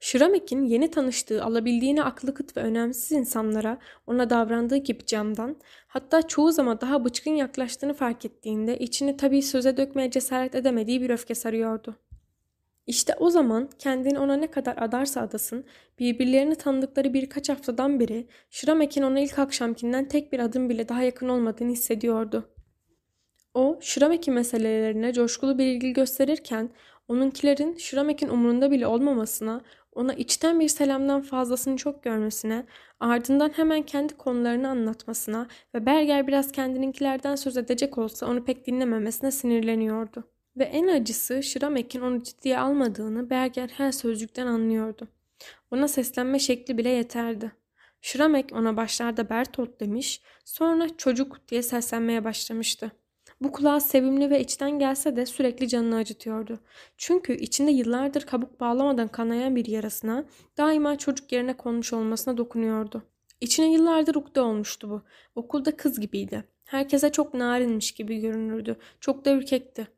[0.00, 6.52] Şramek'in yeni tanıştığı alabildiğine aklı kıt ve önemsiz insanlara ona davrandığı gibi camdan, hatta çoğu
[6.52, 11.96] zaman daha bıçkın yaklaştığını fark ettiğinde içini tabii söze dökmeye cesaret edemediği bir öfke sarıyordu.
[12.86, 15.64] İşte o zaman kendini ona ne kadar adarsa adasın,
[15.98, 21.28] birbirlerini tanıdıkları birkaç haftadan beri Şramek'in ona ilk akşamkinden tek bir adım bile daha yakın
[21.28, 22.48] olmadığını hissediyordu.
[23.54, 26.70] O, Şramek'i meselelerine coşkulu bir ilgi gösterirken,
[27.08, 32.66] onunkilerin Şramek'in umurunda bile olmamasına, ona içten bir selamdan fazlasını çok görmesine,
[33.00, 39.30] ardından hemen kendi konularını anlatmasına ve Berger biraz kendininkilerden söz edecek olsa onu pek dinlememesine
[39.30, 40.31] sinirleniyordu.
[40.56, 45.08] Ve en acısı Şramek'in onu ciddiye almadığını Berger her sözcükten anlıyordu.
[45.70, 47.52] Ona seslenme şekli bile yeterdi.
[48.00, 52.92] Şramek ona başlarda Bertolt demiş, sonra çocuk diye seslenmeye başlamıştı.
[53.40, 56.60] Bu kulağa sevimli ve içten gelse de sürekli canını acıtıyordu.
[56.96, 60.24] Çünkü içinde yıllardır kabuk bağlamadan kanayan bir yarasına
[60.56, 63.02] daima çocuk yerine konmuş olmasına dokunuyordu.
[63.40, 65.02] İçine yıllardır ukde olmuştu bu.
[65.34, 66.44] Okulda kız gibiydi.
[66.64, 68.76] Herkese çok narinmiş gibi görünürdü.
[69.00, 69.88] Çok da ürkekti.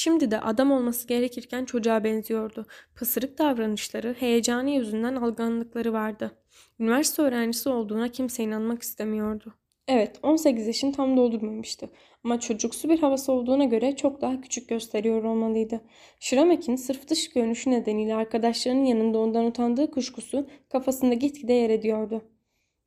[0.00, 2.66] Şimdi de adam olması gerekirken çocuğa benziyordu.
[2.94, 6.30] Pısırık davranışları, heyecanı yüzünden alganlıkları vardı.
[6.78, 9.54] Üniversite öğrencisi olduğuna kimse inanmak istemiyordu.
[9.88, 11.90] Evet, 18 yaşını tam doldurmamıştı.
[12.24, 15.80] Ama çocuksu bir havası olduğuna göre çok daha küçük gösteriyor olmalıydı.
[16.20, 22.22] Şramek'in sırf dış görünüşü nedeniyle arkadaşlarının yanında ondan utandığı kuşkusu kafasında gitgide yer ediyordu.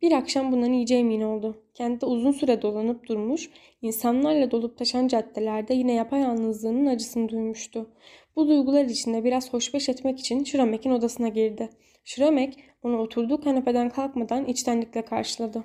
[0.02, 1.64] Bir akşam bundan iyice emin oldu.
[1.74, 3.50] Kentte uzun süre dolanıp durmuş,
[3.82, 7.90] insanlarla dolup taşan caddelerde yine yapayalnızlığının acısını duymuştu.
[8.36, 11.70] Bu duygular içinde biraz hoşbeş etmek için Şramek'in odasına girdi.
[12.06, 15.64] Şramek onu oturduğu kanepeden kalkmadan içtenlikle karşıladı.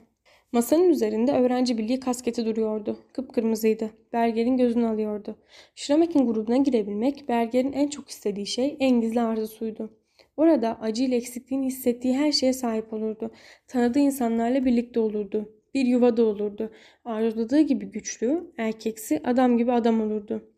[0.53, 2.99] Masanın üzerinde öğrenci birliği kasketi duruyordu.
[3.13, 3.91] Kıpkırmızıydı.
[4.13, 5.37] Berger'in gözünü alıyordu.
[5.75, 9.91] Şramek'in grubuna girebilmek Berger'in en çok istediği şey, en gizli arzusuydu.
[10.37, 13.31] Orada acıyla eksikliğini hissettiği her şeye sahip olurdu.
[13.69, 15.53] Tanıdığı insanlarla birlikte olurdu.
[15.75, 16.71] Bir yuvada olurdu.
[17.05, 20.51] Arzuladığı gibi güçlü, erkeksi, adam gibi adam olurdu.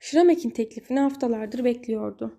[0.00, 2.36] Şramek'in teklifini haftalardır bekliyordu.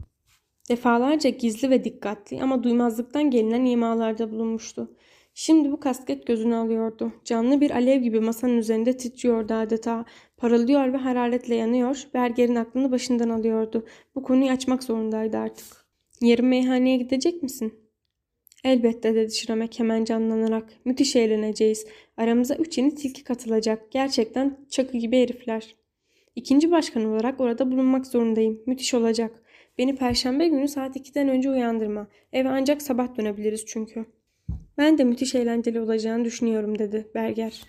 [0.69, 4.97] Defalarca gizli ve dikkatli ama duymazlıktan gelinen imalarda bulunmuştu.
[5.33, 7.11] Şimdi bu kasket gözünü alıyordu.
[7.25, 10.05] Canlı bir alev gibi masanın üzerinde titriyordu adeta.
[10.37, 12.07] Parıldıyor ve hararetle yanıyor.
[12.13, 13.85] Berger'in aklını başından alıyordu.
[14.15, 15.80] Bu konuyu açmak zorundaydı artık.
[16.21, 17.73] Yarın meyhaneye gidecek misin?
[18.63, 20.73] Elbette dedi Şiramek hemen canlanarak.
[20.85, 21.87] Müthiş eğleneceğiz.
[22.17, 23.91] Aramıza üç yeni tilki katılacak.
[23.91, 25.75] Gerçekten çakı gibi herifler.
[26.35, 28.61] İkinci başkan olarak orada bulunmak zorundayım.
[28.65, 29.43] Müthiş olacak.
[29.77, 32.07] Beni perşembe günü saat 2'den önce uyandırma.
[32.33, 34.05] Eve ancak sabah dönebiliriz çünkü.
[34.77, 37.63] Ben de müthiş eğlenceli olacağını düşünüyorum dedi Berger.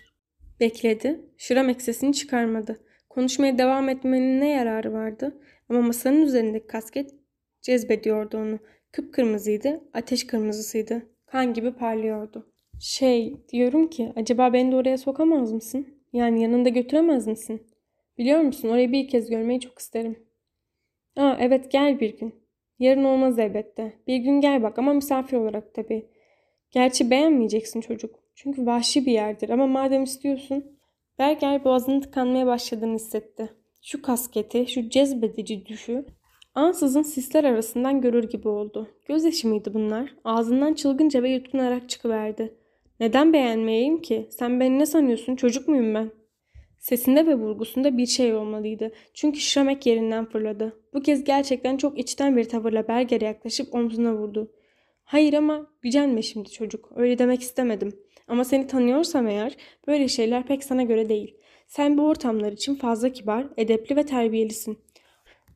[0.59, 1.21] Bekledi.
[1.37, 2.79] Şiramek sesini çıkarmadı.
[3.09, 5.41] Konuşmaya devam etmenin ne yararı vardı?
[5.69, 7.22] Ama masanın üzerindeki kasket
[7.63, 8.59] Cezbediyordu onu.
[8.91, 11.01] Kıpkırmızıydı, ateş kırmızısıydı.
[11.25, 12.53] Kan gibi parlıyordu.
[12.79, 15.87] Şey, diyorum ki acaba beni de oraya sokamaz mısın?
[16.13, 17.67] Yani yanında götüremez misin?
[18.17, 20.27] Biliyor musun orayı bir kez görmeyi çok isterim.
[21.15, 22.35] Aa evet gel bir gün.
[22.79, 23.93] Yarın olmaz elbette.
[24.07, 26.09] Bir gün gel bak ama misafir olarak tabii.
[26.71, 28.15] Gerçi beğenmeyeceksin çocuk.
[28.35, 30.79] Çünkü vahşi bir yerdir ama madem istiyorsun.
[31.19, 33.49] Berger boğazının tıkanmaya başladığını hissetti.
[33.81, 36.05] Şu kasketi, şu cezbedici düşü
[36.55, 38.87] ansızın sisler arasından görür gibi oldu.
[39.07, 40.15] Gözyaşı mıydı bunlar?
[40.23, 42.53] Ağzından çılgınca ve yutkunarak çıkıverdi.
[42.99, 44.27] Neden beğenmeyeyim ki?
[44.31, 45.35] Sen beni ne sanıyorsun?
[45.35, 46.11] Çocuk muyum ben?
[46.79, 48.91] Sesinde ve vurgusunda bir şey olmalıydı.
[49.13, 50.79] Çünkü Şramek yerinden fırladı.
[50.93, 54.51] Bu kez gerçekten çok içten bir tavırla Berger'e yaklaşıp omzuna vurdu.
[55.03, 56.89] Hayır ama gücenme şimdi çocuk.
[56.95, 57.99] Öyle demek istemedim.
[58.27, 59.55] Ama seni tanıyorsam eğer
[59.87, 61.35] böyle şeyler pek sana göre değil.
[61.67, 64.77] Sen bu ortamlar için fazla kibar, edepli ve terbiyelisin.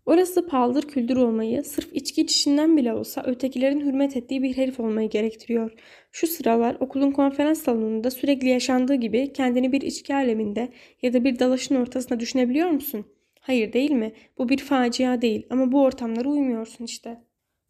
[0.07, 5.09] Orası paldır küldür olmayı, sırf içki içişinden bile olsa ötekilerin hürmet ettiği bir herif olmayı
[5.09, 5.71] gerektiriyor.
[6.11, 10.69] Şu sıralar okulun konferans salonunda sürekli yaşandığı gibi kendini bir içki aleminde
[11.01, 13.05] ya da bir dalaşın ortasına düşünebiliyor musun?
[13.39, 14.13] Hayır değil mi?
[14.37, 17.21] Bu bir facia değil ama bu ortamlara uymuyorsun işte.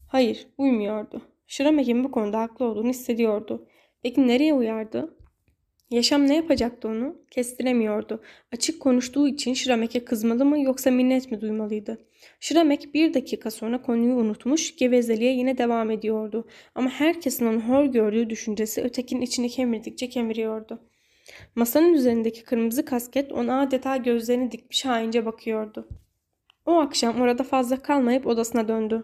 [0.07, 1.21] Hayır, uymuyordu.
[1.47, 3.67] Şıramek'in bu konuda haklı olduğunu hissediyordu.
[4.03, 5.16] Peki nereye uyardı?
[5.89, 7.15] Yaşam ne yapacaktı onu?
[7.31, 8.21] Kestiremiyordu.
[8.53, 11.97] Açık konuştuğu için Şiramek'e kızmalı mı yoksa minnet mi duymalıydı?
[12.39, 16.47] Şiramek bir dakika sonra konuyu unutmuş, gevezeliğe yine devam ediyordu.
[16.75, 20.79] Ama herkesin onu hor gördüğü düşüncesi ötekinin içini kemirdikçe kemiriyordu.
[21.55, 25.87] Masanın üzerindeki kırmızı kasket ona adeta gözlerini dikmiş haince bakıyordu.
[26.65, 29.03] O akşam orada fazla kalmayıp odasına döndü.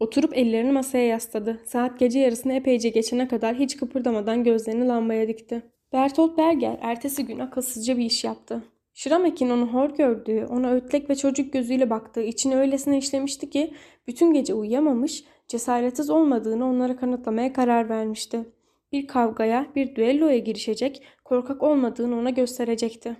[0.00, 1.60] Oturup ellerini masaya yasladı.
[1.64, 5.62] Saat gece yarısını epeyce geçene kadar hiç kıpırdamadan gözlerini lambaya dikti.
[5.92, 8.64] Bertolt Berger ertesi gün akılsızca bir iş yaptı.
[8.94, 13.74] Şiramek'in onu hor gördüğü, ona ötlek ve çocuk gözüyle baktığı içine öylesine işlemişti ki
[14.06, 18.44] bütün gece uyuyamamış, cesaretsiz olmadığını onlara kanıtlamaya karar vermişti.
[18.92, 23.16] Bir kavgaya, bir düelloya girişecek, korkak olmadığını ona gösterecekti.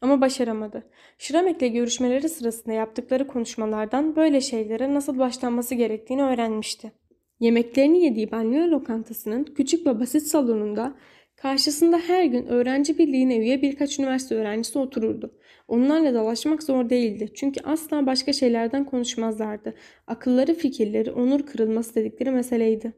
[0.00, 0.90] Ama başaramadı.
[1.18, 6.92] Şiramek'le görüşmeleri sırasında yaptıkları konuşmalardan böyle şeylere nasıl başlanması gerektiğini öğrenmişti.
[7.40, 10.94] Yemeklerini yediği banyo lokantasının küçük ve basit salonunda
[11.42, 15.38] Karşısında her gün öğrenci birliğine üye birkaç üniversite öğrencisi otururdu.
[15.68, 17.28] Onlarla dalaşmak zor değildi.
[17.34, 19.74] Çünkü asla başka şeylerden konuşmazlardı.
[20.06, 22.92] Akılları, fikirleri, onur kırılması dedikleri meseleydi.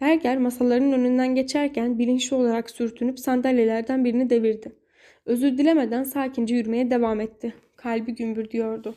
[0.00, 4.72] Berger masalarının önünden geçerken bilinçli olarak sürtünüp sandalyelerden birini devirdi.
[5.26, 7.54] Özür dilemeden sakince yürümeye devam etti.
[7.76, 8.94] Kalbi gümbür diyordu.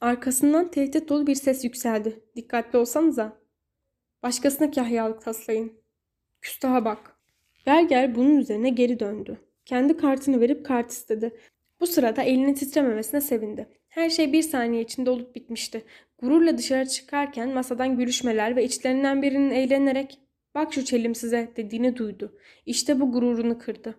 [0.00, 2.20] Arkasından tehdit dolu bir ses yükseldi.
[2.36, 3.36] Dikkatli olsanıza.
[4.22, 5.72] Başkasına kahyalık taslayın.
[6.40, 7.13] Küstaha bak.
[7.66, 9.38] Berger bunun üzerine geri döndü.
[9.64, 11.32] Kendi kartını verip kart istedi.
[11.80, 13.68] Bu sırada elinin titrememesine sevindi.
[13.88, 15.84] Her şey bir saniye içinde olup bitmişti.
[16.18, 20.18] Gururla dışarı çıkarken masadan gülüşmeler ve içlerinden birinin eğlenerek
[20.54, 22.38] ''Bak şu çelim size'' dediğini duydu.
[22.66, 23.94] İşte bu gururunu kırdı.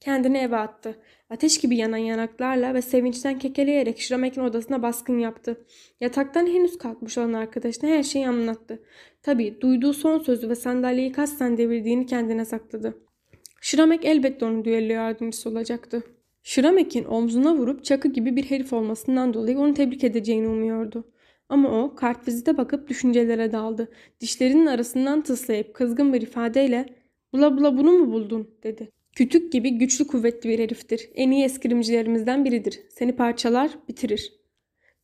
[0.00, 0.96] Kendini eve attı.
[1.30, 5.64] Ateş gibi yanan yanaklarla ve sevinçten kekeleyerek Şramek'in odasına baskın yaptı.
[6.00, 8.82] Yataktan henüz kalkmış olan arkadaşına her şeyi anlattı.
[9.22, 12.98] Tabii duyduğu son sözü ve sandalyeyi kasten devirdiğini kendine sakladı.
[13.60, 16.02] Şramek elbette onun düello yardımcısı olacaktı.
[16.42, 21.04] Şramek'in omzuna vurup çakı gibi bir herif olmasından dolayı onu tebrik edeceğini umuyordu.
[21.48, 23.88] Ama o kartvizite bakıp düşüncelere daldı.
[24.20, 26.86] Dişlerinin arasından tıslayıp kızgın bir ifadeyle
[27.32, 28.99] ''Bula bula bunu mu buldun?'' dedi.
[29.16, 31.10] Kütük gibi güçlü kuvvetli bir heriftir.
[31.14, 32.80] En iyi eskrimcilerimizden biridir.
[32.90, 34.32] Seni parçalar, bitirir.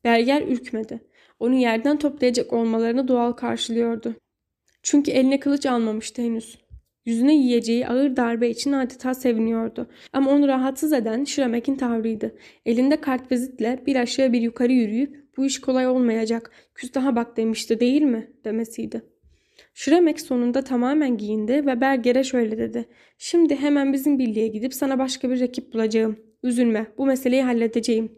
[0.04, 1.00] Berger ürkmedi.
[1.40, 4.14] Onu yerden toplayacak olmalarını doğal karşılıyordu.
[4.82, 6.58] Çünkü eline kılıç almamıştı henüz.
[7.06, 9.90] Yüzüne yiyeceği ağır darbe için adeta seviniyordu.
[10.12, 12.38] Ama onu rahatsız eden Şiramek'in tavrıydı.
[12.66, 18.02] Elinde kartvizitle bir aşağı bir yukarı yürüyüp bu iş kolay olmayacak, küstaha bak demişti değil
[18.02, 19.02] mi demesiydi.
[19.78, 22.84] Şremek sonunda tamamen giyindi ve Berger'e şöyle dedi.
[23.18, 26.16] Şimdi hemen bizim birliğe gidip sana başka bir rakip bulacağım.
[26.42, 28.12] Üzülme, bu meseleyi halledeceğim.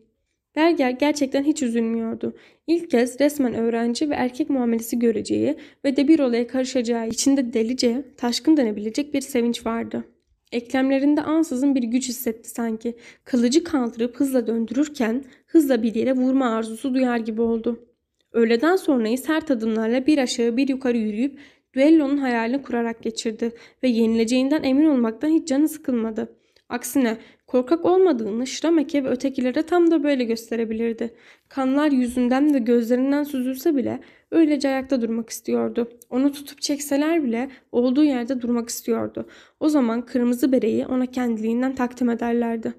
[0.57, 2.37] Berger gerçekten hiç üzülmüyordu.
[2.67, 8.05] İlk kez resmen öğrenci ve erkek muamelesi göreceği ve de bir olaya karışacağı içinde delice,
[8.17, 10.05] taşkın denebilecek bir sevinç vardı.
[10.53, 12.97] Eklemlerinde ansızın bir güç hissetti sanki.
[13.25, 17.88] Kılıcı kaldırıp hızla döndürürken hızla bir yere vurma arzusu duyar gibi oldu.
[18.39, 21.39] Öğleden sonrayı sert adımlarla bir aşağı bir yukarı yürüyüp
[21.75, 26.37] düellonun hayalini kurarak geçirdi ve yenileceğinden emin olmaktan hiç canı sıkılmadı.
[26.69, 31.15] Aksine korkak olmadığını Şrameke ve ötekilere tam da böyle gösterebilirdi.
[31.49, 35.89] Kanlar yüzünden ve gözlerinden süzülse bile öylece ayakta durmak istiyordu.
[36.11, 39.29] Onu tutup çekseler bile olduğu yerde durmak istiyordu.
[39.61, 42.75] O zaman kırmızı bereyi ona kendiliğinden takdim ederlerdi.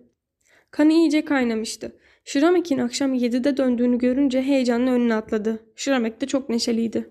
[0.72, 1.99] Kan iyice kaynamıştı.
[2.24, 5.60] Şiramek'in akşam 7'de döndüğünü görünce heyecanla önüne atladı.
[5.76, 7.10] Şiramek de çok neşeliydi.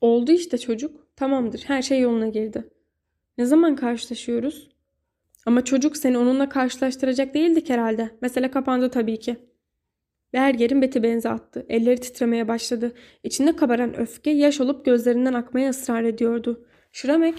[0.00, 1.16] Oldu işte çocuk.
[1.16, 1.62] Tamamdır.
[1.66, 2.70] Her şey yoluna girdi.
[3.38, 4.68] Ne zaman karşılaşıyoruz?
[5.46, 8.10] Ama çocuk seni onunla karşılaştıracak değildik herhalde.
[8.20, 9.36] Mesele kapandı tabii ki.
[10.32, 11.66] Berger'in beti benzi attı.
[11.68, 12.92] Elleri titremeye başladı.
[13.22, 16.66] İçinde kabaran öfke yaş olup gözlerinden akmaya ısrar ediyordu.
[16.92, 17.34] Şuramek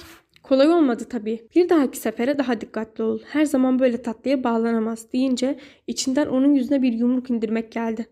[0.48, 1.48] kolay olmadı tabii.
[1.56, 3.20] Bir dahaki sefere daha dikkatli ol.
[3.26, 8.08] Her zaman böyle tatlıya bağlanamaz deyince içinden onun yüzüne bir yumruk indirmek geldi.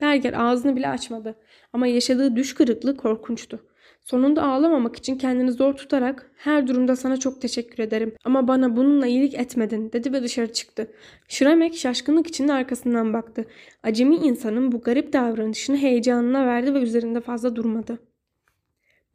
[0.00, 1.34] Berger ağzını bile açmadı.
[1.72, 3.60] Ama yaşadığı düş kırıklığı korkunçtu.
[4.00, 9.06] Sonunda ağlamamak için kendini zor tutarak her durumda sana çok teşekkür ederim ama bana bununla
[9.06, 10.92] iyilik etmedin dedi ve dışarı çıktı.
[11.28, 13.44] Şramek şaşkınlık içinde arkasından baktı.
[13.82, 17.98] Acemi insanın bu garip davranışını heyecanına verdi ve üzerinde fazla durmadı.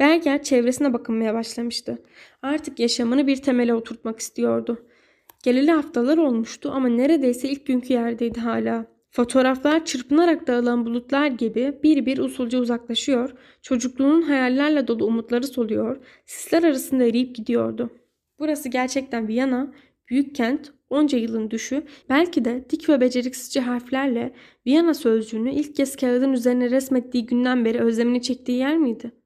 [0.02, 2.04] Berger çevresine bakınmaya başlamıştı.
[2.42, 4.86] Artık yaşamını bir temele oturtmak istiyordu.
[5.44, 8.86] Geleli haftalar olmuştu ama neredeyse ilk günkü yerdeydi hala.
[9.12, 16.64] Fotoğraflar çırpınarak dağılan bulutlar gibi bir bir usulca uzaklaşıyor, çocukluğunun hayallerle dolu umutları soluyor, sisler
[16.64, 17.90] arasında eriyip gidiyordu.
[18.40, 19.74] Burası gerçekten Viyana,
[20.10, 24.34] büyük kent, onca yılın düşü, belki de dik ve beceriksizce harflerle
[24.68, 29.21] Viyana sözcüğünü ilk kez kağıdın üzerine resmettiği günden beri özlemini çektiği yer miydi?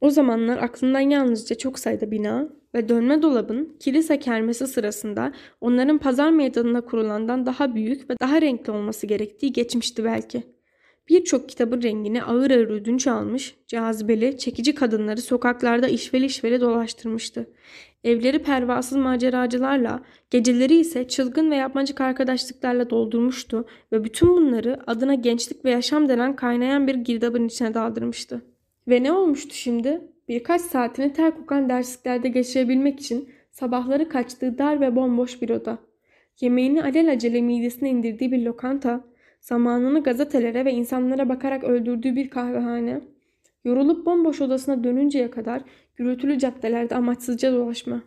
[0.00, 6.30] O zamanlar aklından yalnızca çok sayıda bina ve dönme dolabın kilise kermesi sırasında onların pazar
[6.30, 10.42] meydanına kurulandan daha büyük ve daha renkli olması gerektiği geçmişti belki.
[11.08, 17.50] Birçok kitabın rengini ağır ağır ödünç almış, cazibeli, çekici kadınları sokaklarda işveli işveli dolaştırmıştı.
[18.04, 25.64] Evleri pervasız maceracılarla, geceleri ise çılgın ve yapmacık arkadaşlıklarla doldurmuştu ve bütün bunları adına gençlik
[25.64, 28.42] ve yaşam denen kaynayan bir girdabın içine daldırmıştı.
[28.88, 30.00] Ve ne olmuştu şimdi?
[30.28, 35.78] Birkaç saatini ter kokan dersliklerde geçirebilmek için sabahları kaçtığı dar ve bomboş bir oda.
[36.40, 39.04] Yemeğini alelacele midesine indirdiği bir lokanta,
[39.40, 43.00] zamanını gazetelere ve insanlara bakarak öldürdüğü bir kahvehane,
[43.64, 45.62] yorulup bomboş odasına dönünceye kadar
[45.96, 48.02] gürültülü caddelerde amaçsızca dolaşma.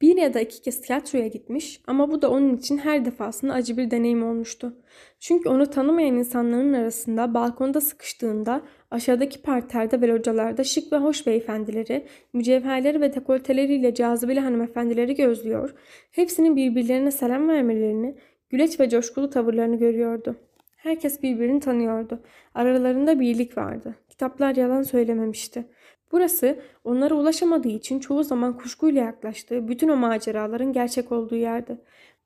[0.00, 3.76] Bir ya da iki kez tiyatroya gitmiş ama bu da onun için her defasında acı
[3.76, 4.76] bir deneyim olmuştu.
[5.20, 12.06] Çünkü onu tanımayan insanların arasında balkonda sıkıştığında aşağıdaki parterde ve localarda şık ve hoş beyefendileri,
[12.32, 15.74] mücevherleri ve dekolteleriyle cazibeli hanımefendileri gözlüyor,
[16.10, 18.16] hepsinin birbirlerine selam vermelerini,
[18.50, 20.36] güleç ve coşkulu tavırlarını görüyordu.
[20.76, 22.22] Herkes birbirini tanıyordu.
[22.54, 23.94] Aralarında birlik vardı.
[24.08, 25.64] Kitaplar yalan söylememişti.
[26.12, 31.80] Burası onlara ulaşamadığı için çoğu zaman kuşkuyla yaklaştığı bütün o maceraların gerçek olduğu yerdi.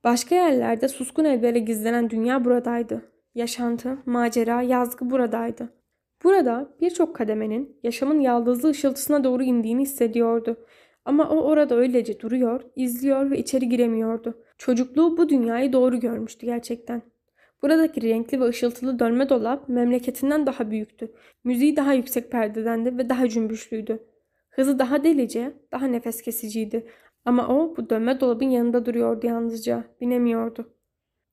[0.05, 3.13] Başka yerlerde suskun evlere gizlenen dünya buradaydı.
[3.35, 5.69] Yaşantı, macera, yazgı buradaydı.
[6.25, 10.57] Burada birçok kademenin yaşamın yaldızlı ışıltısına doğru indiğini hissediyordu.
[11.05, 14.45] Ama o orada öylece duruyor, izliyor ve içeri giremiyordu.
[14.59, 17.03] Çocukluğu bu dünyayı doğru görmüştü gerçekten.
[17.63, 21.13] Buradaki renkli ve ışıltılı dönme dolap memleketinden daha büyüktü.
[21.45, 24.07] Müziği daha yüksek perdedendi ve daha cümbüşlüydü.
[24.51, 26.87] Hızı daha delice, daha nefes kesiciydi.
[27.25, 29.85] Ama o bu dönme dolabın yanında duruyordu yalnızca.
[30.01, 30.75] Binemiyordu.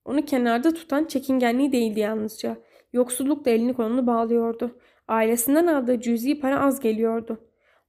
[0.06, 2.58] Onu kenarda tutan çekingenliği değildi yalnızca.
[2.94, 4.80] Yoksullukla elini kolunu bağlıyordu.
[5.08, 7.45] Ailesinden aldığı cüzi para az geliyordu.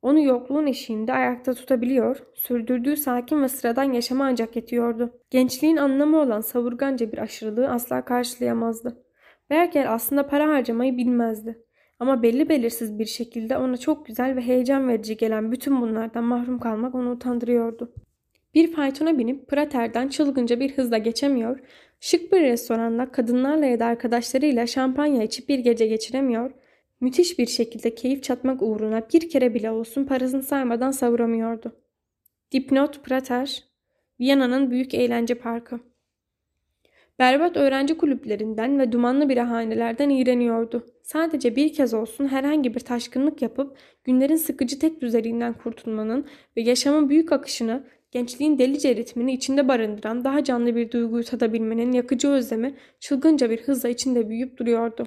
[0.06, 5.12] Onu yokluğun eşiğinde ayakta tutabiliyor, sürdürdüğü sakin ve sıradan yaşama ancak yetiyordu.
[5.30, 9.04] Gençliğin anlamı olan savurganca bir aşırılığı asla karşılayamazdı.
[9.50, 11.62] Berker aslında para harcamayı bilmezdi.
[11.98, 16.58] Ama belli belirsiz bir şekilde ona çok güzel ve heyecan verici gelen bütün bunlardan mahrum
[16.58, 17.92] kalmak onu utandırıyordu.
[18.54, 21.58] Bir faytona binip Prater'den çılgınca bir hızla geçemiyor,
[22.00, 26.50] şık bir restoranda kadınlarla ya da arkadaşlarıyla şampanya içip bir gece geçiremiyor,
[27.00, 31.76] Müthiş bir şekilde keyif çatmak uğruna bir kere bile olsun parasını saymadan savuramıyordu.
[32.52, 33.64] Dipnot Prater,
[34.20, 35.80] Viyana'nın büyük eğlence parkı.
[37.18, 40.86] Berbat öğrenci kulüplerinden ve dumanlı birahanelerden iğreniyordu.
[41.02, 47.08] Sadece bir kez olsun herhangi bir taşkınlık yapıp günlerin sıkıcı tek düzeliğinden kurtulmanın ve yaşamın
[47.08, 53.50] büyük akışını, gençliğin delice ritmini içinde barındıran daha canlı bir duyguyu tadabilmenin yakıcı özlemi çılgınca
[53.50, 55.06] bir hızla içinde büyüyüp duruyordu.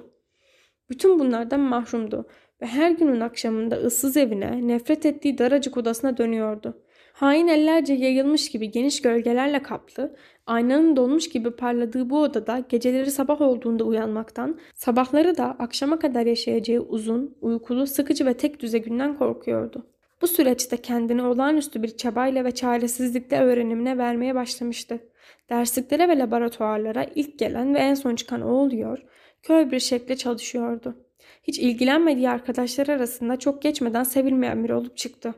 [0.90, 2.26] Bütün bunlardan mahrumdu
[2.62, 6.82] ve her günün akşamında ıssız evine, nefret ettiği daracık odasına dönüyordu.
[7.12, 13.40] Hain ellerce yayılmış gibi geniş gölgelerle kaplı, aynanın donmuş gibi parladığı bu odada geceleri sabah
[13.40, 19.86] olduğunda uyanmaktan, sabahları da akşama kadar yaşayacağı uzun, uykulu, sıkıcı ve tek düze günden korkuyordu.
[20.22, 24.98] Bu süreçte kendini olağanüstü bir çabayla ve çaresizlikle öğrenimine vermeye başlamıştı.
[25.50, 28.98] Dersliklere ve laboratuvarlara ilk gelen ve en son çıkan o oluyor,
[29.42, 30.96] kör bir şekilde çalışıyordu.
[31.42, 35.34] Hiç ilgilenmediği arkadaşlar arasında çok geçmeden sevilmeyen biri olup çıktı.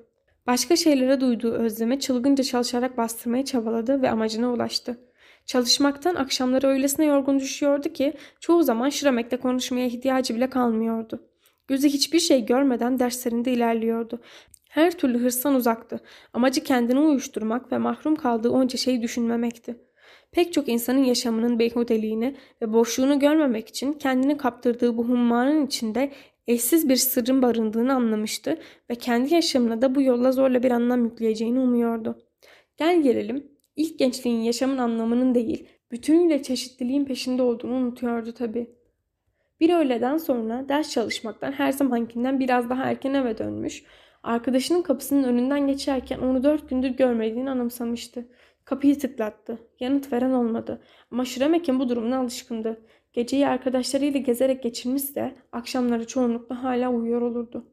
[0.46, 5.00] Başka şeylere duyduğu özlemi çılgınca çalışarak bastırmaya çabaladı ve amacına ulaştı.
[5.46, 11.28] Çalışmaktan akşamları öylesine yorgun düşüyordu ki çoğu zaman Şiramek'le konuşmaya ihtiyacı bile kalmıyordu.
[11.68, 14.20] Gözü hiçbir şey görmeden derslerinde ilerliyordu.
[14.68, 16.00] Her türlü hırstan uzaktı.
[16.32, 19.76] Amacı kendini uyuşturmak ve mahrum kaldığı onca şeyi düşünmemekti.
[20.32, 26.12] Pek çok insanın yaşamının beyhudeliğini ve boşluğunu görmemek için kendini kaptırdığı bu hummanın içinde
[26.46, 28.58] eşsiz bir sırrın barındığını anlamıştı
[28.90, 32.18] ve kendi yaşamına da bu yolla zorla bir anlam yükleyeceğini umuyordu.
[32.76, 38.70] Gel gelelim, ilk gençliğin yaşamın anlamının değil, bütünüyle çeşitliliğin peşinde olduğunu unutuyordu tabii.
[39.60, 43.84] Bir öğleden sonra ders çalışmaktan her zamankinden biraz daha erken eve dönmüş,
[44.22, 48.28] arkadaşının kapısının önünden geçerken onu dört gündür görmediğini anımsamıştı.
[48.72, 49.58] Kapıyı tıklattı.
[49.80, 50.82] Yanıt veren olmadı.
[51.10, 52.80] Ama Şiremekin bu durumuna alışkındı.
[53.12, 57.66] Geceyi arkadaşlarıyla gezerek geçirmişse akşamları çoğunlukla hala uyuyor olurdu.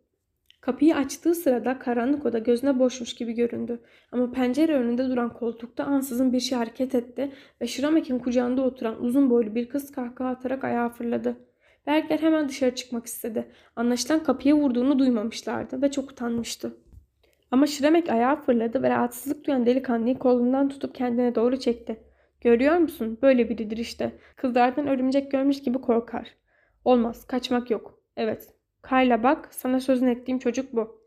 [0.61, 3.79] Kapıyı açtığı sırada karanlık oda gözüne boşmuş gibi göründü.
[4.11, 7.31] Ama pencere önünde duran koltukta ansızın bir şey hareket etti
[7.61, 11.37] ve Şiramek'in kucağında oturan uzun boylu bir kız kahkaha atarak ayağa fırladı.
[11.87, 13.51] Berger hemen dışarı çıkmak istedi.
[13.75, 16.77] Anlaşılan kapıya vurduğunu duymamışlardı ve çok utanmıştı.
[17.51, 21.99] Ama Şiremek ayağa fırladı ve rahatsızlık duyan delikanlıyı kolundan tutup kendine doğru çekti.
[22.41, 23.17] Görüyor musun?
[23.21, 24.11] Böyle biridir işte.
[24.35, 26.27] Kızlardan örümcek görmüş gibi korkar.
[26.85, 27.27] Olmaz.
[27.27, 28.01] Kaçmak yok.
[28.17, 28.53] Evet.
[28.81, 29.47] Kayla bak.
[29.51, 30.99] Sana sözün ettiğim çocuk bu.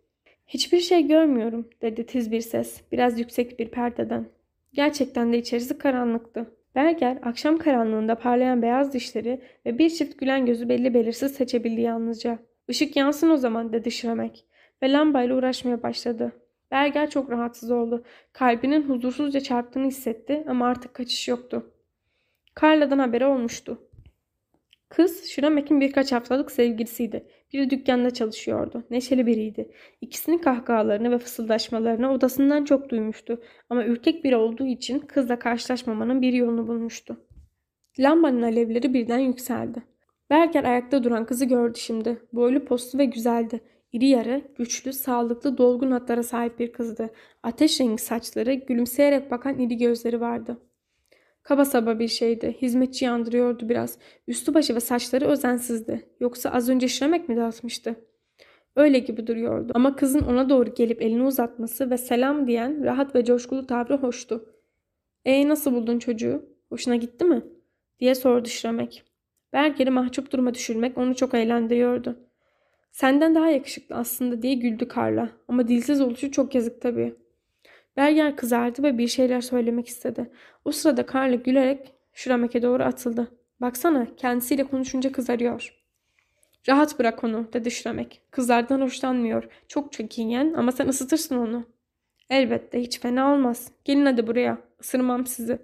[0.47, 2.83] Hiçbir şey görmüyorum dedi tiz bir ses.
[2.93, 4.27] Biraz yüksek bir perdeden.
[4.73, 6.57] Gerçekten de içerisi karanlıktı.
[6.75, 12.39] Berger akşam karanlığında parlayan beyaz dişleri ve bir çift gülen gözü belli belirsiz seçebildi yalnızca.
[12.69, 14.45] Işık yansın o zaman dedi Şiremek
[14.83, 16.33] ve lambayla uğraşmaya başladı.
[16.71, 18.05] Berger çok rahatsız oldu.
[18.33, 21.71] Kalbinin huzursuzca çarptığını hissetti ama artık kaçış yoktu.
[22.63, 23.79] Carla'dan haberi olmuştu.
[24.89, 27.27] Kız Şiramek'in birkaç haftalık sevgilisiydi.
[27.53, 28.85] Bir dükkanda çalışıyordu.
[28.91, 29.71] Neşeli biriydi.
[30.01, 33.43] İkisinin kahkahalarını ve fısıldaşmalarını odasından çok duymuştu.
[33.71, 37.17] Ama ürkek biri olduğu için kızla karşılaşmamanın bir yolunu bulmuştu.
[37.99, 39.83] Lambanın alevleri birden yükseldi.
[40.31, 42.23] Berger ayakta duran kızı gördü şimdi.
[42.33, 43.61] Boylu postlu ve güzeldi.
[43.93, 47.11] İri yarı, güçlü, sağlıklı, dolgun hatlara sahip bir kızdı.
[47.43, 50.59] Ateş rengi saçları, gülümseyerek bakan iri gözleri vardı.
[51.43, 52.57] Kaba saba bir şeydi.
[52.63, 53.99] Hizmetçi yandırıyordu biraz.
[54.29, 56.09] Üstü başı ve saçları özensizdi.
[56.21, 57.97] Yoksa az önce şiremek mi dağıtmıştı?
[58.77, 59.73] Öyle gibi duruyordu.
[59.75, 64.55] Ama kızın ona doğru gelip elini uzatması ve selam diyen rahat ve coşkulu tavrı hoştu.
[65.25, 66.47] ''Ee nasıl buldun çocuğu?
[66.69, 67.45] Hoşuna gitti mi?''
[68.01, 69.05] diye sordu Şiremek.
[69.53, 72.32] Berger'i mahcup duruma düşürmek onu çok eğlendiriyordu.
[72.93, 75.29] Senden daha yakışıklı aslında diye güldü Karla.
[75.49, 77.15] Ama dilsiz oluşu çok yazık tabii.
[77.97, 80.31] Berger kızardı ve bir şeyler söylemek istedi.
[80.65, 83.31] O sırada Karla gülerek Şuramek'e doğru atıldı.
[83.61, 85.79] Baksana kendisiyle konuşunca kızarıyor.
[86.69, 88.21] Rahat bırak onu dedi Şuramek.
[88.31, 89.49] Kızlardan hoşlanmıyor.
[89.69, 91.65] Çok çekingen ama sen ısıtırsın onu.
[92.31, 93.73] Elbette hiç fena olmaz.
[93.85, 94.59] Gelin hadi buraya.
[94.81, 95.59] Isırmam sizi.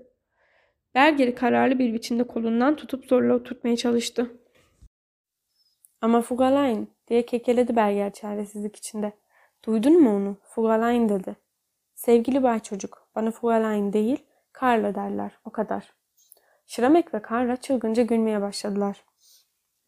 [0.94, 4.30] Berger'i kararlı bir biçimde kolundan tutup zorla oturtmaya çalıştı.
[6.00, 9.12] Ama Fugalain diye kekeledi Berger çaresizlik içinde.
[9.64, 10.36] Duydun mu onu?
[10.42, 11.36] Fugalain dedi.
[11.94, 15.94] Sevgili bay çocuk, bana Fugalain değil, Karla derler, o kadar.
[16.66, 19.04] Şiramek ve Karla çılgınca gülmeye başladılar.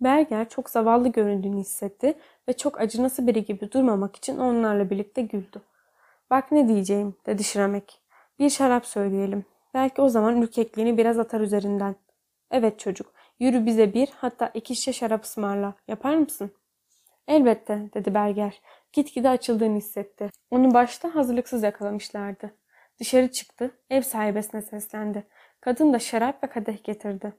[0.01, 2.15] Berger çok zavallı göründüğünü hissetti
[2.49, 5.61] ve çok acınası biri gibi durmamak için onlarla birlikte güldü.
[6.31, 8.03] Bak ne diyeceğim dedi Şiramek.
[8.39, 9.45] Bir şarap söyleyelim.
[9.75, 11.97] Belki o zaman ürkekliğini biraz atar üzerinden.
[12.51, 15.75] Evet çocuk, yürü bize bir hatta iki şişe şarap ısmarla.
[15.89, 16.53] Yapar mısın?
[17.31, 18.61] Elbette dedi Berger.
[18.93, 20.31] Gitgide açıldığını hissetti.
[20.51, 22.55] Onu başta hazırlıksız yakalamışlardı.
[23.01, 25.27] Dışarı çıktı, ev sahibesine seslendi.
[25.61, 27.33] Kadın da şarap ve kadeh getirdi.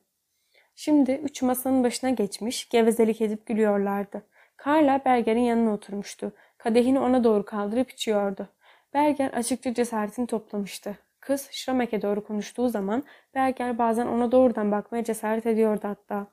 [0.76, 4.22] Şimdi üç masanın başına geçmiş, gevezelik edip gülüyorlardı.
[4.66, 6.32] Carla Berger'in yanına oturmuştu.
[6.58, 8.48] Kadehini ona doğru kaldırıp içiyordu.
[8.94, 10.98] Berger açıkça cesaretini toplamıştı.
[11.20, 13.04] Kız Şramek'e doğru konuştuğu zaman
[13.36, 16.28] Berger bazen ona doğrudan bakmaya cesaret ediyordu hatta.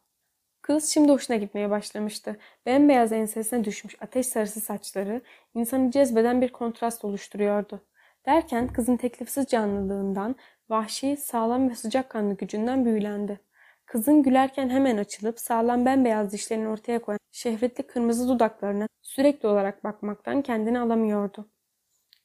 [0.69, 2.37] Kız şimdi hoşuna gitmeye başlamıştı.
[2.67, 5.21] Bembeyaz ensesine düşmüş ateş sarısı saçları
[5.55, 7.81] insanı cezbeden bir kontrast oluşturuyordu.
[8.27, 10.37] Derken kızın teklifsiz canlılığından,
[10.69, 13.41] vahşi, sağlam ve sıcakkanlı gücünden büyülendi.
[13.87, 20.43] Kızın gülerken hemen açılıp sağlam bembeyaz dişlerini ortaya koyan şehvetli kırmızı dudaklarına sürekli olarak bakmaktan
[20.43, 21.49] kendini alamıyordu.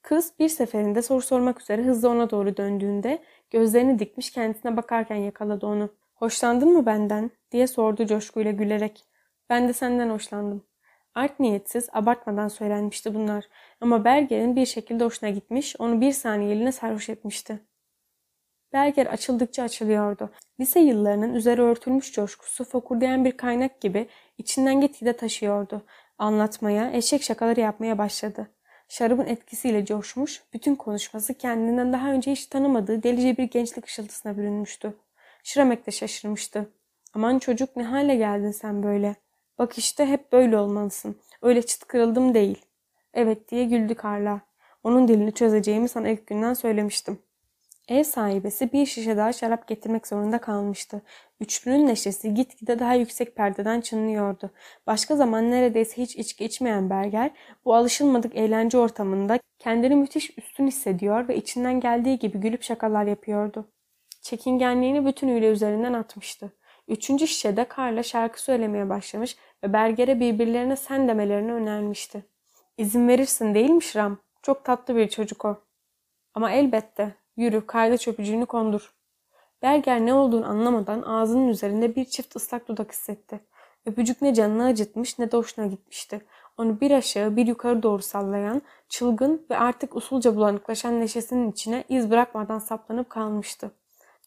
[0.01, 5.65] Kız bir seferinde soru sormak üzere hızla ona doğru döndüğünde gözlerini dikmiş kendisine bakarken yakaladı
[5.65, 5.89] onu.
[6.15, 7.31] Hoşlandın mı benden?
[7.53, 9.05] Diye sordu coşkuyla gülerek.
[9.49, 10.65] Ben de senden hoşlandım.
[11.15, 13.45] Art niyetsiz, abartmadan söylenmişti bunlar.
[13.81, 17.59] Ama Berger'in bir şekilde hoşuna gitmiş, onu bir saniyeliğine sarhoş etmişti.
[18.73, 20.29] Berger açıldıkça açılıyordu.
[20.59, 25.85] Lise yıllarının üzeri örtülmüş coşkusu fokurdayan bir kaynak gibi içinden gitgide taşıyordu.
[26.17, 28.49] Anlatmaya, eşek şakaları yapmaya başladı.
[28.89, 34.93] Şarabın etkisiyle coşmuş, bütün konuşması kendinden daha önce hiç tanımadığı delice bir gençlik ışıltısına bürünmüştü.
[35.43, 36.69] Şiramek de şaşırmıştı.
[37.14, 39.16] Aman çocuk ne hale geldin sen böyle.
[39.57, 41.16] Bak işte hep böyle olmalısın.
[41.41, 42.66] Öyle çıt kırıldım değil.
[43.14, 44.41] Evet diye güldü Karla.
[44.84, 47.20] Onun dilini çözeceğimi sana ilk günden söylemiştim.
[47.88, 51.01] Ev sahibesi bir şişe daha şarap getirmek zorunda kalmıştı.
[51.39, 54.51] Üçlünün neşesi gitgide daha yüksek perdeden çınlıyordu.
[54.88, 57.32] Başka zaman neredeyse hiç içki içmeyen Berger
[57.66, 63.68] bu alışılmadık eğlence ortamında kendini müthiş üstün hissediyor ve içinden geldiği gibi gülüp şakalar yapıyordu.
[64.22, 66.53] Çekingenliğini bütünüyle üzerinden atmıştı.
[66.88, 72.25] Üçüncü şişede Karla şarkı söylemeye başlamış ve Berger'e birbirlerine sen demelerini önermişti.
[72.77, 74.17] İzin verirsin değil mi Şram?
[74.41, 75.57] Çok tatlı bir çocuk o.
[76.34, 77.15] Ama elbette.
[77.38, 78.93] Yürü kayda çöpücüğünü kondur.
[79.61, 83.39] Berger ne olduğunu anlamadan ağzının üzerinde bir çift ıslak dudak hissetti.
[83.86, 86.21] Öpücük ne canını acıtmış ne de hoşuna gitmişti.
[86.57, 92.11] Onu bir aşağı bir yukarı doğru sallayan, çılgın ve artık usulca bulanıklaşan neşesinin içine iz
[92.11, 93.71] bırakmadan saplanıp kalmıştı.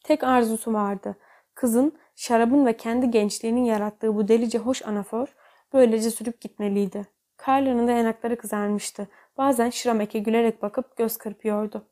[0.04, 1.16] Tek arzusu vardı.
[1.54, 5.26] Kızın, şarabın ve kendi gençliğinin yarattığı bu delice hoş anafor
[5.72, 7.06] böylece sürüp gitmeliydi.
[7.46, 9.08] Carla'nın da yanakları kızarmıştı.
[9.38, 11.86] Bazen Şiramek'e gülerek bakıp göz kırpıyordu.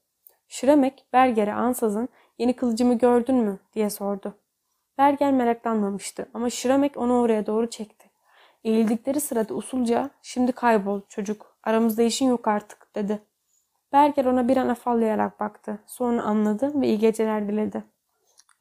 [0.48, 2.08] Şiramek, Berger'e ansızın
[2.38, 4.38] yeni kılıcımı gördün mü diye sordu.
[4.98, 8.10] Berger meraklanmamıştı ama Şiramek onu oraya doğru çekti.
[8.64, 13.22] Eğildikleri sırada usulca şimdi kaybol çocuk aramızda işin yok artık dedi.
[13.92, 15.78] Berger ona bir an afallayarak baktı.
[15.86, 17.84] Sonra anladı ve iyi geceler diledi.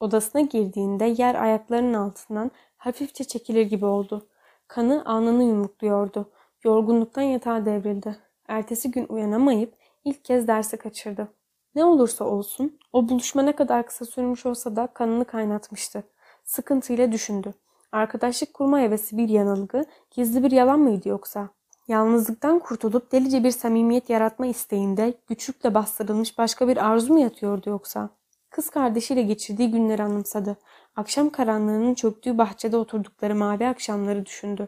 [0.03, 4.27] Odasına girdiğinde yer ayaklarının altından hafifçe çekilir gibi oldu.
[4.67, 6.31] Kanı alnını yumrukluyordu.
[6.63, 8.15] Yorgunluktan yatağa devrildi.
[8.47, 9.75] Ertesi gün uyanamayıp
[10.05, 11.27] ilk kez dersi kaçırdı.
[11.75, 16.03] Ne olursa olsun o buluşma ne kadar kısa sürmüş olsa da kanını kaynatmıştı.
[16.43, 17.53] Sıkıntıyla düşündü.
[17.91, 21.49] Arkadaşlık kurma hevesi bir yanılgı, gizli bir yalan mıydı yoksa?
[21.87, 28.09] Yalnızlıktan kurtulup delice bir samimiyet yaratma isteğinde güçlükle bastırılmış başka bir arzu mu yatıyordu yoksa?
[28.53, 30.57] Kız kardeşiyle geçirdiği günleri anımsadı.
[30.95, 34.67] Akşam karanlığının çöktüğü bahçede oturdukları mavi akşamları düşündü.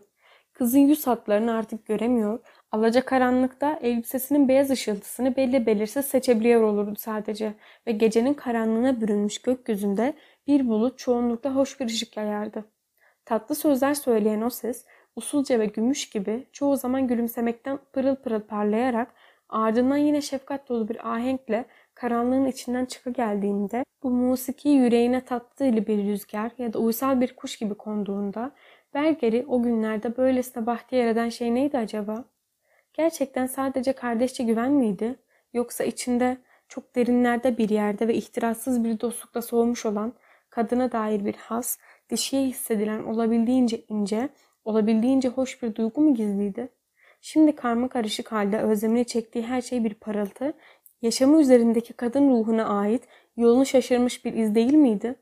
[0.54, 2.40] Kızın yüz hatlarını artık göremiyor,
[2.72, 7.54] alaca karanlıkta elbisesinin beyaz ışıltısını belli belirsiz seçebiliyor olurdu sadece
[7.88, 10.14] ve gecenin karanlığına bürünmüş gökyüzünde
[10.48, 12.66] bir bulut çoğunlukla hoş bir ışık yayardı.
[13.26, 19.14] Tatlı sözler söyleyen o ses, usulca ve gümüş gibi çoğu zaman gülümsemekten pırıl pırıl parlayarak
[19.50, 21.66] ardından yine şefkat dolu bir ahenkle
[21.96, 27.58] karanlığın içinden çıka geldiğinde bu musiki yüreğine tatlı bir rüzgar ya da uysal bir kuş
[27.58, 28.52] gibi konduğunda
[28.94, 32.26] Berger'i o günlerde böylesine bahtiyar eden şey neydi acaba?
[32.94, 35.16] Gerçekten sadece kardeşçe güven miydi?
[35.54, 36.38] Yoksa içinde
[36.68, 40.14] çok derinlerde bir yerde ve ihtirassız bir dostlukla soğumuş olan
[40.50, 41.78] kadına dair bir has,
[42.10, 44.30] dişiye hissedilen olabildiğince ince,
[44.66, 46.70] olabildiğince hoş bir duygu mu gizliydi?
[47.22, 50.54] Şimdi karma karışık halde özlemini çektiği her şey bir parıltı,
[51.06, 53.04] yaşamı üzerindeki kadın ruhuna ait
[53.38, 55.16] yolunu şaşırmış bir iz değil miydi?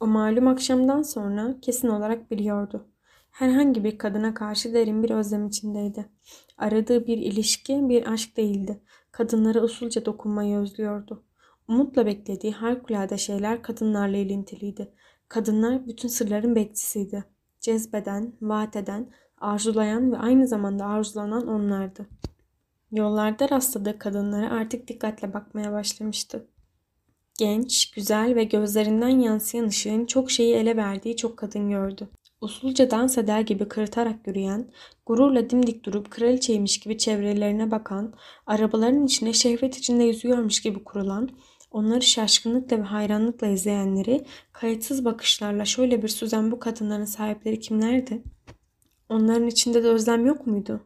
[0.00, 2.88] O malum akşamdan sonra kesin olarak biliyordu.
[3.30, 6.06] Herhangi bir kadına karşı derin bir özlem içindeydi.
[6.58, 8.80] Aradığı bir ilişki, bir aşk değildi.
[9.12, 11.24] Kadınlara usulca dokunmayı özlüyordu.
[11.68, 14.92] Umutla beklediği harikulade şeyler kadınlarla ilintiliydi.
[15.28, 17.24] Kadınlar bütün sırların bekçisiydi.
[17.60, 22.06] Cezbeden, vaat eden, arzulayan ve aynı zamanda arzulanan onlardı.
[22.92, 26.46] Yollarda rastladığı kadınlara artık dikkatle bakmaya başlamıştı.
[27.38, 32.08] Genç, güzel ve gözlerinden yansıyan ışığın çok şeyi ele verdiği çok kadın gördü.
[32.40, 34.70] Usulca dans eder gibi kırıtarak yürüyen,
[35.06, 38.14] gururla dimdik durup kraliçeymiş gibi çevrelerine bakan,
[38.46, 41.28] arabaların içine şehvet içinde yüzüyormuş gibi kurulan,
[41.70, 48.22] onları şaşkınlıkla ve hayranlıkla izleyenleri kayıtsız bakışlarla şöyle bir süzen bu kadınların sahipleri kimlerdi?
[49.08, 50.80] Onların içinde de özlem yok muydu?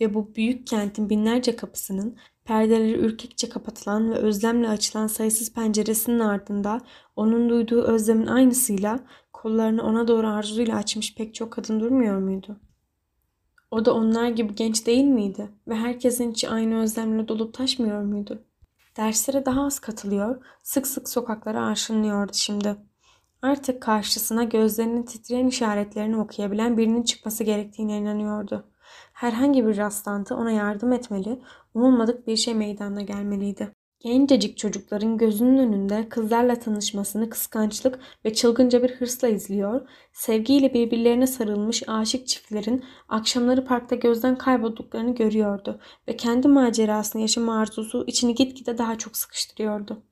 [0.00, 6.80] Ve bu büyük kentin binlerce kapısının perdeleri ürkekçe kapatılan ve özlemle açılan sayısız penceresinin ardında
[7.16, 9.00] onun duyduğu özlemin aynısıyla
[9.32, 12.60] kollarını ona doğru arzuyla açmış pek çok kadın durmuyor muydu?
[13.70, 18.44] O da onlar gibi genç değil miydi ve herkesin içi aynı özlemle dolup taşmıyor muydu?
[18.96, 22.76] Derslere daha az katılıyor, sık sık sokaklara arşınlıyordu şimdi.
[23.42, 28.64] Artık karşısına gözlerinin titreyen işaretlerini okuyabilen birinin çıkması gerektiğine inanıyordu.
[29.12, 31.40] Herhangi bir rastlantı ona yardım etmeli,
[31.74, 33.70] umulmadık bir şey meydana gelmeliydi.
[34.00, 41.82] Gencecik çocukların gözünün önünde kızlarla tanışmasını kıskançlık ve çılgınca bir hırsla izliyor, sevgiyle birbirlerine sarılmış
[41.86, 48.98] aşık çiftlerin akşamları parkta gözden kaybolduklarını görüyordu ve kendi macerasını yaşama arzusu içini gitgide daha
[48.98, 50.02] çok sıkıştırıyordu.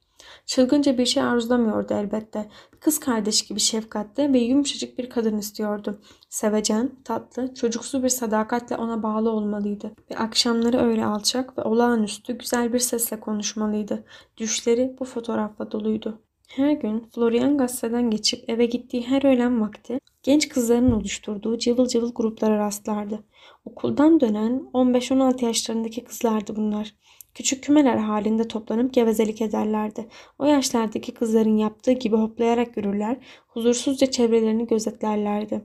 [0.46, 2.48] Çılgınca bir şey arzulamıyordu elbette.
[2.80, 6.00] Kız kardeş gibi şefkatli ve yumuşacık bir kadın istiyordu.
[6.28, 9.92] Sevecen, tatlı, çocuksu bir sadakatle ona bağlı olmalıydı.
[10.10, 14.04] Ve akşamları öyle alçak ve olağanüstü güzel bir sesle konuşmalıydı.
[14.36, 16.18] Düşleri bu fotoğrafla doluydu.
[16.48, 22.14] Her gün Florian gazeteden geçip eve gittiği her öğlen vakti genç kızların oluşturduğu cıvıl cıvıl
[22.14, 23.24] gruplara rastlardı.
[23.64, 26.94] Okuldan dönen 15-16 yaşlarındaki kızlardı bunlar.
[27.34, 30.06] Küçük kümeler halinde toplanıp gevezelik ederlerdi.
[30.38, 33.16] O yaşlardaki kızların yaptığı gibi hoplayarak yürürler,
[33.48, 35.60] huzursuzca çevrelerini gözetlerlerdi.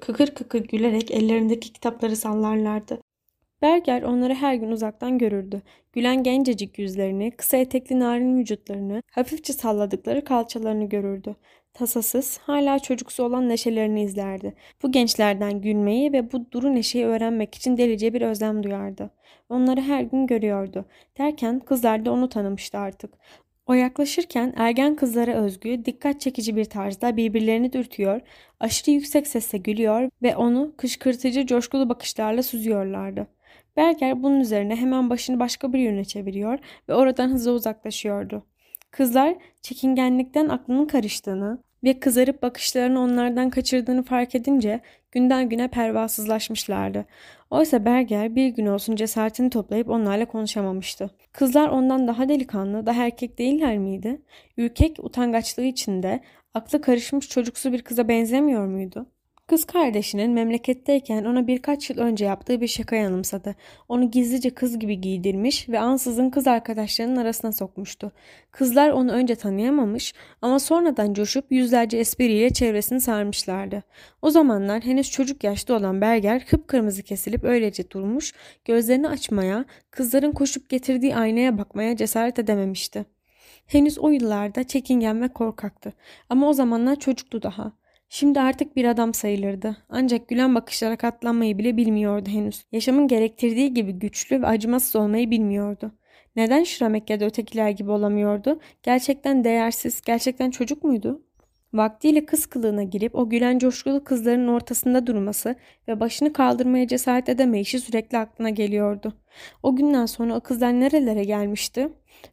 [0.00, 3.00] Kıkır kıkır gülerek ellerindeki kitapları sallarlardı.
[3.62, 5.62] Berger onları her gün uzaktan görürdü.
[5.92, 11.36] Gülen gencecik yüzlerini, kısa etekli narin vücutlarını, hafifçe salladıkları kalçalarını görürdü.
[11.74, 14.54] Tasasız, hala çocuksu olan neşelerini izlerdi.
[14.82, 19.10] Bu gençlerden gülmeyi ve bu duru neşeyi öğrenmek için delice bir özlem duyardı.
[19.48, 20.84] Onları her gün görüyordu.
[21.18, 23.14] Derken kızlar da onu tanımıştı artık.
[23.66, 28.20] O yaklaşırken ergen kızlara özgü, dikkat çekici bir tarzda birbirlerini dürtüyor,
[28.60, 33.26] aşırı yüksek sesle gülüyor ve onu kışkırtıcı coşkulu bakışlarla süzüyorlardı.
[33.76, 36.58] Berger bunun üzerine hemen başını başka bir yöne çeviriyor
[36.88, 38.49] ve oradan hızla uzaklaşıyordu.
[38.90, 44.80] Kızlar çekingenlikten aklının karıştığını ve kızarıp bakışlarını onlardan kaçırdığını fark edince
[45.12, 47.06] günden güne pervasızlaşmışlardı.
[47.50, 51.10] Oysa Berger bir gün olsun cesaretini toplayıp onlarla konuşamamıştı.
[51.32, 54.22] Kızlar ondan daha delikanlı, daha erkek değiller miydi?
[54.56, 56.20] Ürkek utangaçlığı içinde
[56.54, 59.06] aklı karışmış çocuksu bir kıza benzemiyor muydu?
[59.50, 63.54] Kız kardeşinin memleketteyken ona birkaç yıl önce yaptığı bir şaka yanımsadı.
[63.88, 68.12] Onu gizlice kız gibi giydirmiş ve ansızın kız arkadaşlarının arasına sokmuştu.
[68.50, 73.82] Kızlar onu önce tanıyamamış ama sonradan coşup yüzlerce espriyle çevresini sarmışlardı.
[74.22, 78.32] O zamanlar henüz çocuk yaşta olan Berger kıpkırmızı kesilip öylece durmuş,
[78.64, 83.04] gözlerini açmaya, kızların koşup getirdiği aynaya bakmaya cesaret edememişti.
[83.66, 85.92] Henüz o yıllarda çekingen ve korkaktı
[86.28, 87.79] ama o zamanlar çocuktu daha.
[88.12, 89.76] Şimdi artık bir adam sayılırdı.
[89.88, 92.64] Ancak gülen bakışlara katlanmayı bile bilmiyordu henüz.
[92.72, 95.92] Yaşamın gerektirdiği gibi güçlü ve acımasız olmayı bilmiyordu.
[96.36, 96.64] Neden
[97.20, 98.60] da ötekiler gibi olamıyordu?
[98.82, 101.22] Gerçekten değersiz, gerçekten çocuk muydu?
[101.72, 105.54] Vaktiyle kız kılığına girip o gülen coşkulu kızların ortasında durması
[105.88, 109.12] ve başını kaldırmaya cesaret edemeyişi sürekli aklına geliyordu.
[109.62, 111.88] O günden sonra o kızlar nerelere gelmişti?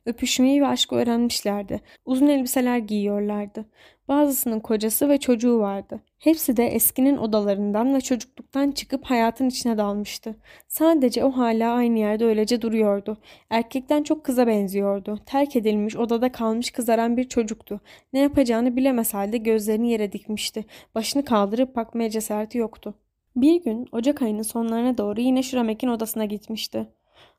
[0.06, 1.82] Öpüşmeyi ve aşkı öğrenmişlerdi.
[2.06, 3.66] Uzun elbiseler giyiyorlardı.
[4.08, 6.02] Bazısının kocası ve çocuğu vardı.
[6.20, 10.36] Hepsi de eskinin odalarından ve çocukluktan çıkıp hayatın içine dalmıştı.
[10.68, 13.18] Sadece o hala aynı yerde öylece duruyordu.
[13.50, 15.20] Erkekten çok kıza benziyordu.
[15.26, 17.82] Terk edilmiş, odada kalmış kızaran bir çocuktu.
[18.14, 20.66] Ne yapacağını bilemez halde gözlerini yere dikmişti.
[20.96, 22.94] Başını kaldırıp bakmaya cesareti yoktu.
[23.36, 26.88] Bir gün Ocak ayının sonlarına doğru yine Şuramek'in odasına gitmişti.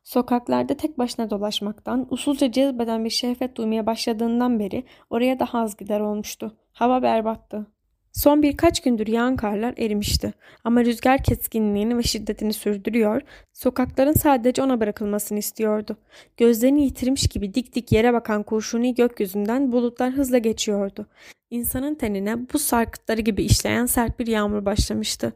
[0.09, 5.99] Sokaklarda tek başına dolaşmaktan, usulca cezbeden bir şehvet duymaya başladığından beri oraya daha az gider
[5.99, 6.57] olmuştu.
[6.73, 7.67] Hava berbattı.
[8.13, 10.33] Son birkaç gündür yağan karlar erimişti
[10.63, 13.21] ama rüzgar keskinliğini ve şiddetini sürdürüyor,
[13.53, 15.97] sokakların sadece ona bırakılmasını istiyordu.
[16.37, 21.05] Gözlerini yitirmiş gibi dik dik yere bakan kurşuni gökyüzünden bulutlar hızla geçiyordu.
[21.49, 25.33] İnsanın tenine bu sarkıtları gibi işleyen sert bir yağmur başlamıştı.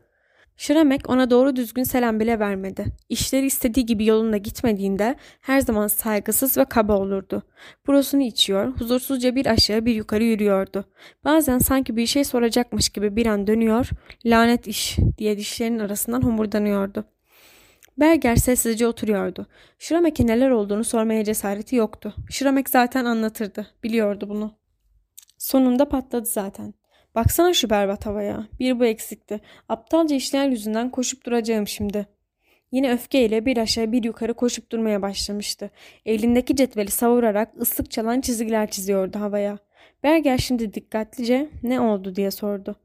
[0.57, 2.85] Şiramek ona doğru düzgün selam bile vermedi.
[3.09, 7.43] İşleri istediği gibi yolunda gitmediğinde her zaman saygısız ve kaba olurdu.
[7.87, 10.85] Burasını içiyor, huzursuzca bir aşağı bir yukarı yürüyordu.
[11.23, 13.89] Bazen sanki bir şey soracakmış gibi bir an dönüyor,
[14.25, 17.05] lanet iş diye dişlerinin arasından homurdanıyordu.
[17.97, 19.47] Berger sessizce oturuyordu.
[19.79, 22.13] Şiramek'e neler olduğunu sormaya cesareti yoktu.
[22.29, 24.57] Şiramek zaten anlatırdı, biliyordu bunu.
[25.37, 26.73] Sonunda patladı zaten.
[27.15, 28.47] Baksana şu berbat havaya.
[28.59, 29.39] Bir bu eksikti.
[29.69, 32.07] Aptalca işler yüzünden koşup duracağım şimdi.
[32.71, 35.71] Yine öfkeyle bir aşağı bir yukarı koşup durmaya başlamıştı.
[36.05, 39.57] Elindeki cetveli savurarak ıslık çalan çizgiler çiziyordu havaya.
[40.03, 42.75] Berger şimdi dikkatlice ne oldu diye sordu.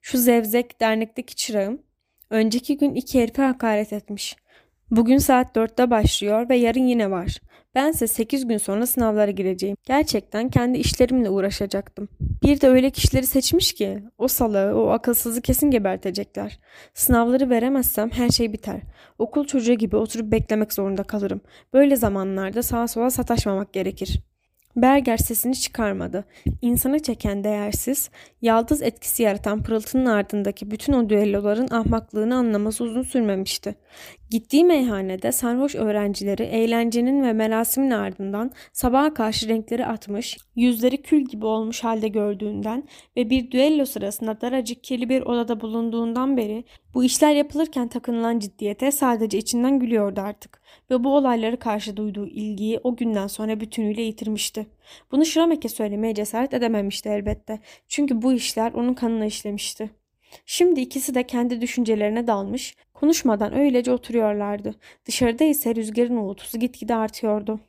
[0.00, 1.82] Şu zevzek dernekteki çırağım
[2.30, 4.36] önceki gün iki herife hakaret etmiş.
[4.90, 7.40] Bugün saat dörtte başlıyor ve yarın yine var.
[7.74, 9.76] Bense 8 gün sonra sınavlara gireceğim.
[9.84, 12.08] Gerçekten kendi işlerimle uğraşacaktım.
[12.42, 16.60] Bir de öyle kişileri seçmiş ki o salağı, o akılsızı kesin gebertecekler.
[16.94, 18.80] Sınavları veremezsem her şey biter.
[19.18, 21.40] Okul çocuğu gibi oturup beklemek zorunda kalırım.
[21.72, 24.20] Böyle zamanlarda sağa sola sataşmamak gerekir.
[24.82, 26.24] Berger sesini çıkarmadı.
[26.62, 28.10] İnsanı çeken değersiz,
[28.42, 33.74] yaldız etkisi yaratan pırıltının ardındaki bütün o düelloların ahmaklığını anlaması uzun sürmemişti.
[34.30, 41.46] Gittiği meyhanede sarhoş öğrencileri eğlencenin ve merasimin ardından sabaha karşı renkleri atmış, yüzleri kül gibi
[41.46, 46.64] olmuş halde gördüğünden ve bir düello sırasında daracık kirli bir odada bulunduğundan beri
[46.94, 50.60] bu işler yapılırken takınılan ciddiyete sadece içinden gülüyordu artık
[50.90, 54.66] ve bu olayları karşı duyduğu ilgiyi o günden sonra bütünüyle yitirmişti.
[55.12, 57.58] Bunu Şramek'e söylemeye cesaret edememişti elbette
[57.88, 59.90] çünkü bu işler onun kanına işlemişti.
[60.46, 64.74] Şimdi ikisi de kendi düşüncelerine dalmış, konuşmadan öylece oturuyorlardı.
[65.04, 67.60] Dışarıda ise rüzgarın uğultusu gitgide artıyordu.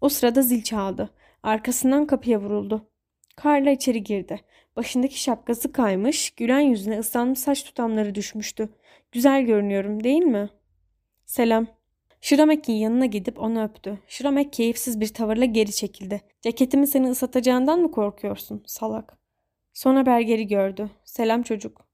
[0.00, 1.10] O sırada zil çaldı.
[1.42, 2.88] Arkasından kapıya vuruldu.
[3.36, 4.40] Karla içeri girdi.
[4.78, 8.68] Başındaki şapkası kaymış, gülen yüzüne ıslanmış saç tutamları düşmüştü.
[9.12, 10.50] Güzel görünüyorum değil mi?
[11.26, 11.66] Selam.
[12.20, 13.98] Şiramek'in yanına gidip onu öptü.
[14.08, 16.20] Şiramek keyifsiz bir tavırla geri çekildi.
[16.42, 19.18] Ceketimi seni ıslatacağından mı korkuyorsun salak?
[19.72, 20.90] Sonra Berger'i gördü.
[21.04, 21.87] Selam çocuk.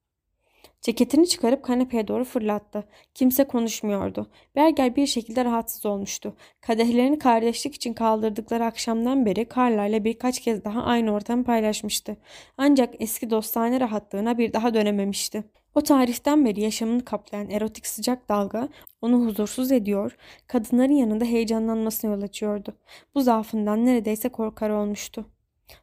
[0.85, 2.85] Ceketini çıkarıp kanepeye doğru fırlattı.
[3.15, 4.31] Kimse konuşmuyordu.
[4.57, 6.37] Berger bir şekilde rahatsız olmuştu.
[6.61, 12.17] Kadehlerini kardeşlik için kaldırdıkları akşamdan beri Carla ile birkaç kez daha aynı ortamı paylaşmıştı.
[12.59, 15.45] Ancak eski dostane rahatlığına bir daha dönememişti.
[15.75, 18.69] O tarihten beri yaşamını kaplayan erotik sıcak dalga
[19.03, 20.17] onu huzursuz ediyor,
[20.47, 22.77] kadınların yanında heyecanlanmasına yol açıyordu.
[23.15, 25.25] Bu zaafından neredeyse korkar olmuştu.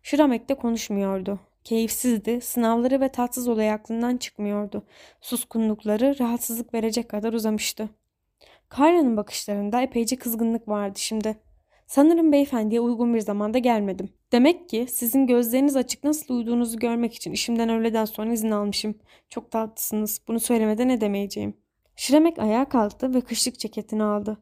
[0.04, 1.40] Şiramek de konuşmuyordu.
[1.64, 4.84] Keyifsizdi, sınavları ve tatsız olay aklından çıkmıyordu.
[5.22, 7.90] Suskunlukları rahatsızlık verecek kadar uzamıştı.
[8.70, 11.38] Karya'nın bakışlarında epeyce kızgınlık vardı şimdi.
[11.88, 14.10] Sanırım beyefendiye uygun bir zamanda gelmedim.
[14.32, 18.96] Demek ki sizin gözleriniz açık nasıl uyuduğunuzu görmek için işimden öğleden sonra izin almışım.
[19.30, 20.22] Çok tatlısınız.
[20.28, 21.54] Bunu söylemeden ne demeyeceğim.
[21.96, 24.38] Şiremek ayağa kalktı ve kışlık ceketini aldı.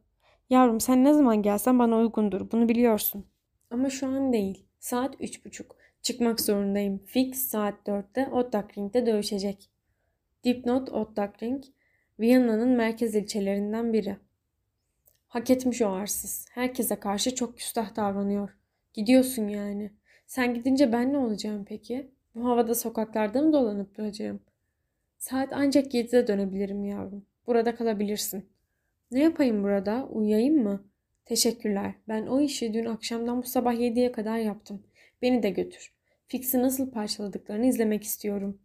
[0.49, 2.51] Yavrum sen ne zaman gelsen bana uygundur.
[2.51, 3.25] Bunu biliyorsun.
[3.71, 4.65] Ama şu an değil.
[4.79, 5.78] Saat üç buçuk.
[6.01, 6.97] Çıkmak zorundayım.
[7.05, 9.69] Fix saat dörtte Ottakring'de dövüşecek.
[10.43, 11.63] Dipnot Ottakring,
[12.19, 14.17] Viyana'nın merkez ilçelerinden biri.
[15.27, 16.45] Hak etmiş o arsız.
[16.51, 18.49] Herkese karşı çok küstah davranıyor.
[18.93, 19.91] Gidiyorsun yani.
[20.27, 22.11] Sen gidince ben ne olacağım peki?
[22.35, 24.39] Bu havada sokaklarda mı dolanıp duracağım?
[25.17, 27.25] Saat ancak 7'de dönebilirim yavrum.
[27.47, 28.49] Burada kalabilirsin.
[29.11, 30.07] Ne yapayım burada?
[30.11, 30.83] Uyuyayım mı?
[31.25, 31.93] Teşekkürler.
[32.07, 34.83] Ben o işi dün akşamdan bu sabah 7'ye kadar yaptım.
[35.21, 35.93] Beni de götür.
[36.27, 38.61] Fix'i nasıl parçaladıklarını izlemek istiyorum.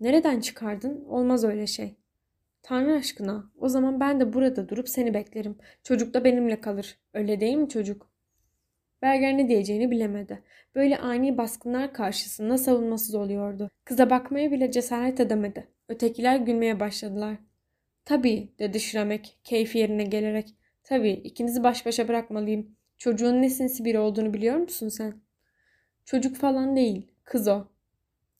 [0.00, 1.04] Nereden çıkardın?
[1.04, 1.96] Olmaz öyle şey.
[2.62, 5.58] Tanrı aşkına, o zaman ben de burada durup seni beklerim.
[5.82, 6.98] Çocuk da benimle kalır.
[7.14, 8.10] Öyle değil mi çocuk?
[9.02, 10.42] Berger ne diyeceğini bilemedi.
[10.74, 13.70] Böyle ani baskınlar karşısında savunmasız oluyordu.
[13.84, 15.68] Kıza bakmaya bile cesaret edemedi.
[15.88, 17.36] Ötekiler gülmeye başladılar.
[18.04, 20.54] Tabii dedi Şiramek keyfi yerine gelerek.
[20.84, 22.76] Tabii ikinizi baş başa bırakmalıyım.
[22.98, 25.25] Çocuğun ne sinsi biri olduğunu biliyor musun sen?
[26.06, 27.06] Çocuk falan değil.
[27.24, 27.64] Kız o.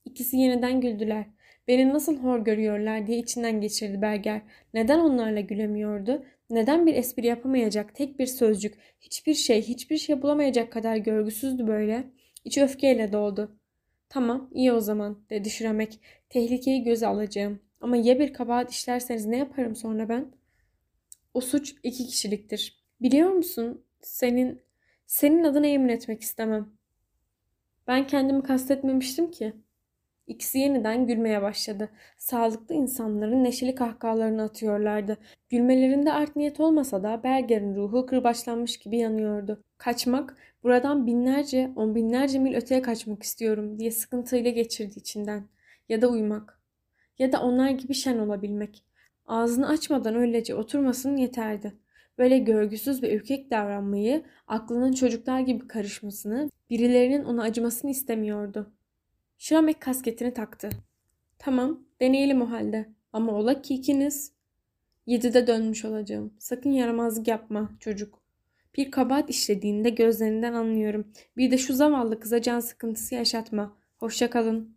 [0.04, 1.26] İkisi yeniden güldüler.
[1.68, 4.42] Beni nasıl hor görüyorlar diye içinden geçirdi Berger.
[4.74, 6.24] Neden onlarla gülemiyordu?
[6.50, 12.04] Neden bir espri yapamayacak tek bir sözcük, hiçbir şey, hiçbir şey bulamayacak kadar görgüsüzdü böyle?
[12.44, 13.58] İçi öfkeyle doldu.
[14.08, 16.00] Tamam, iyi o zaman, dedi Şüremek.
[16.28, 17.60] Tehlikeyi göze alacağım.
[17.80, 20.26] Ama ya bir kabahat işlerseniz ne yaparım sonra ben?
[21.34, 22.84] O suç iki kişiliktir.
[23.00, 23.84] Biliyor musun?
[24.02, 24.62] Senin,
[25.06, 26.75] senin adına yemin etmek istemem.
[27.86, 29.52] Ben kendimi kastetmemiştim ki.
[30.26, 31.90] İkisi yeniden gülmeye başladı.
[32.18, 35.18] Sağlıklı insanların neşeli kahkahalarını atıyorlardı.
[35.48, 39.62] Gülmelerinde art niyet olmasa da Berger'in ruhu kırbaçlanmış gibi yanıyordu.
[39.78, 45.48] Kaçmak, buradan binlerce, on binlerce mil öteye kaçmak istiyorum diye sıkıntıyla geçirdi içinden.
[45.88, 46.60] Ya da uyumak.
[47.18, 48.84] Ya da onlar gibi şen olabilmek.
[49.26, 51.72] Ağzını açmadan öylece oturmasın yeterdi.
[52.18, 58.72] Böyle görgüsüz ve ürkek davranmayı, aklının çocuklar gibi karışmasını, birilerinin ona acımasını istemiyordu.
[59.38, 60.68] Şiramek kasketini taktı.
[61.38, 62.88] Tamam, deneyelim o halde.
[63.12, 64.32] Ama ola ki ikiniz.
[65.06, 66.34] Yedide dönmüş olacağım.
[66.38, 68.22] Sakın yaramazlık yapma çocuk.
[68.76, 71.12] Bir kabahat işlediğinde gözlerinden anlıyorum.
[71.36, 73.76] Bir de şu zavallı kıza can sıkıntısı yaşatma.
[73.96, 74.75] Hoşça kalın.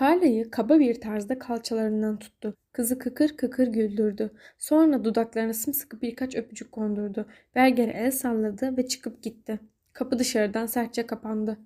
[0.00, 2.56] Carla'yı kaba bir tarzda kalçalarından tuttu.
[2.72, 4.30] Kızı kıkır kıkır güldürdü.
[4.58, 7.26] Sonra dudaklarına sımsıkı birkaç öpücük kondurdu.
[7.54, 9.60] Berger'e el salladı ve çıkıp gitti.
[9.92, 11.58] Kapı dışarıdan sertçe kapandı.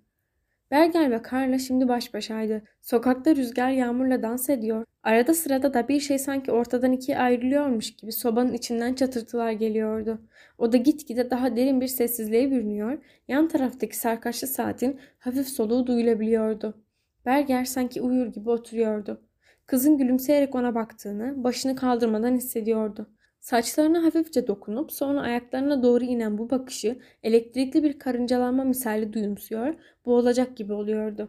[0.70, 2.62] Berger ve Carla şimdi baş başaydı.
[2.82, 4.84] Sokakta rüzgar yağmurla dans ediyor.
[5.02, 10.20] Arada sırada da bir şey sanki ortadan ikiye ayrılıyormuş gibi sobanın içinden çatırtılar geliyordu.
[10.58, 12.98] O da gitgide daha derin bir sessizliğe bürünüyor,
[13.28, 16.87] yan taraftaki sarkaçlı saatin hafif soluğu duyulabiliyordu.
[17.28, 19.20] Berger sanki uyur gibi oturuyordu.
[19.66, 23.10] Kızın gülümseyerek ona baktığını, başını kaldırmadan hissediyordu.
[23.40, 29.74] Saçlarına hafifçe dokunup sonra ayaklarına doğru inen bu bakışı elektrikli bir karıncalanma misali duyumsuyor,
[30.06, 31.28] boğulacak gibi oluyordu.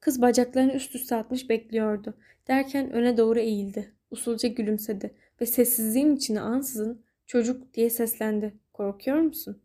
[0.00, 2.14] Kız bacaklarını üst üste atmış bekliyordu.
[2.48, 3.92] Derken öne doğru eğildi.
[4.10, 8.54] Usulca gülümsedi ve sessizliğin içine ansızın çocuk diye seslendi.
[8.72, 9.62] Korkuyor musun?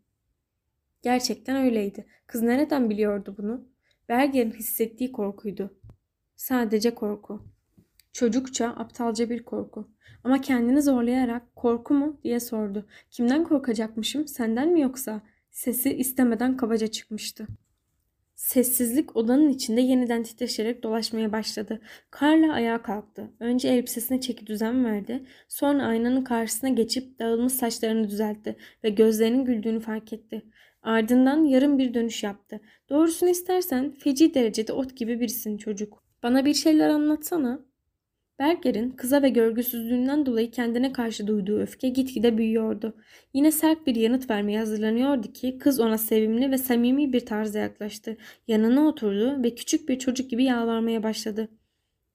[1.02, 2.06] Gerçekten öyleydi.
[2.26, 3.69] Kız nereden biliyordu bunu?
[4.10, 5.80] Berger'in hissettiği korkuydu.
[6.36, 7.42] Sadece korku.
[8.12, 9.90] Çocukça, aptalca bir korku.
[10.24, 12.86] Ama kendini zorlayarak korku mu diye sordu.
[13.10, 14.28] Kimden korkacakmışım?
[14.28, 15.22] Senden mi yoksa?
[15.50, 17.46] Sesi istemeden kabaca çıkmıştı.
[18.34, 21.80] Sessizlik odanın içinde yeniden titreşerek dolaşmaya başladı.
[22.20, 23.30] Carla ayağa kalktı.
[23.40, 25.26] Önce elbisesine çeki düzen verdi.
[25.48, 30.42] Sonra aynanın karşısına geçip dağılmış saçlarını düzeltti ve gözlerinin güldüğünü fark etti.
[30.82, 32.60] Ardından yarım bir dönüş yaptı.
[32.90, 36.02] Doğrusunu istersen feci derecede ot gibi birisin çocuk.
[36.22, 37.60] Bana bir şeyler anlatsana.
[38.38, 42.96] Berger'in kıza ve görgüsüzlüğünden dolayı kendine karşı duyduğu öfke gitgide büyüyordu.
[43.34, 48.16] Yine sert bir yanıt vermeye hazırlanıyordu ki kız ona sevimli ve samimi bir tarzda yaklaştı.
[48.48, 51.48] Yanına oturdu ve küçük bir çocuk gibi yalvarmaya başladı.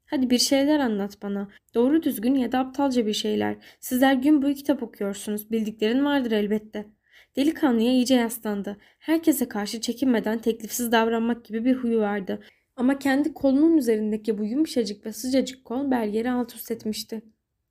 [0.06, 1.50] Hadi bir şeyler anlat bana.
[1.76, 3.56] Doğru düzgün ya da aptalca bir şeyler.
[3.80, 5.52] Sizler gün boyu kitap okuyorsunuz.
[5.52, 6.86] Bildiklerin vardır elbette.
[7.36, 8.78] Delikanlıya iyice yaslandı.
[9.00, 12.40] Herkese karşı çekinmeden teklifsiz davranmak gibi bir huyu vardı.
[12.76, 17.22] Ama kendi kolunun üzerindeki bu yumuşacık ve sıcacık kol Berger'i alt üst etmişti.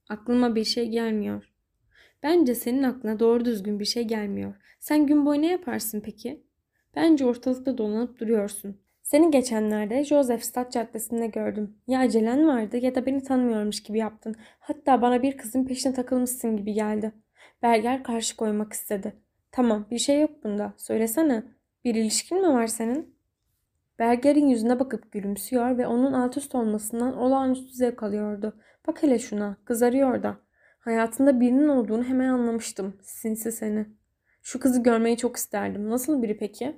[0.08, 1.44] Aklıma bir şey gelmiyor.
[2.22, 4.54] Bence senin aklına doğru düzgün bir şey gelmiyor.
[4.80, 6.44] Sen gün boyu ne yaparsın peki?
[6.96, 8.80] Bence ortalıkta dolanıp duruyorsun.
[9.02, 11.76] Seni geçenlerde Josefstadt Caddesi'nde gördüm.
[11.86, 14.36] Ya acelen vardı ya da beni tanımıyormuş gibi yaptın.
[14.58, 17.12] Hatta bana bir kızın peşine takılmışsın gibi geldi.
[17.62, 19.23] Berger karşı koymak istedi.
[19.54, 20.72] Tamam bir şey yok bunda.
[20.76, 21.42] Söylesene.
[21.84, 23.16] Bir ilişkin mi var senin?
[23.98, 28.56] Berger'in yüzüne bakıp gülümsüyor ve onun alt üst olmasından olağanüstü zevk alıyordu.
[28.86, 29.56] Bak hele şuna.
[29.64, 30.36] Kızarıyor da.
[30.78, 32.96] Hayatında birinin olduğunu hemen anlamıştım.
[33.02, 33.86] Sinsi seni.
[34.42, 35.90] Şu kızı görmeyi çok isterdim.
[35.90, 36.76] Nasıl biri peki?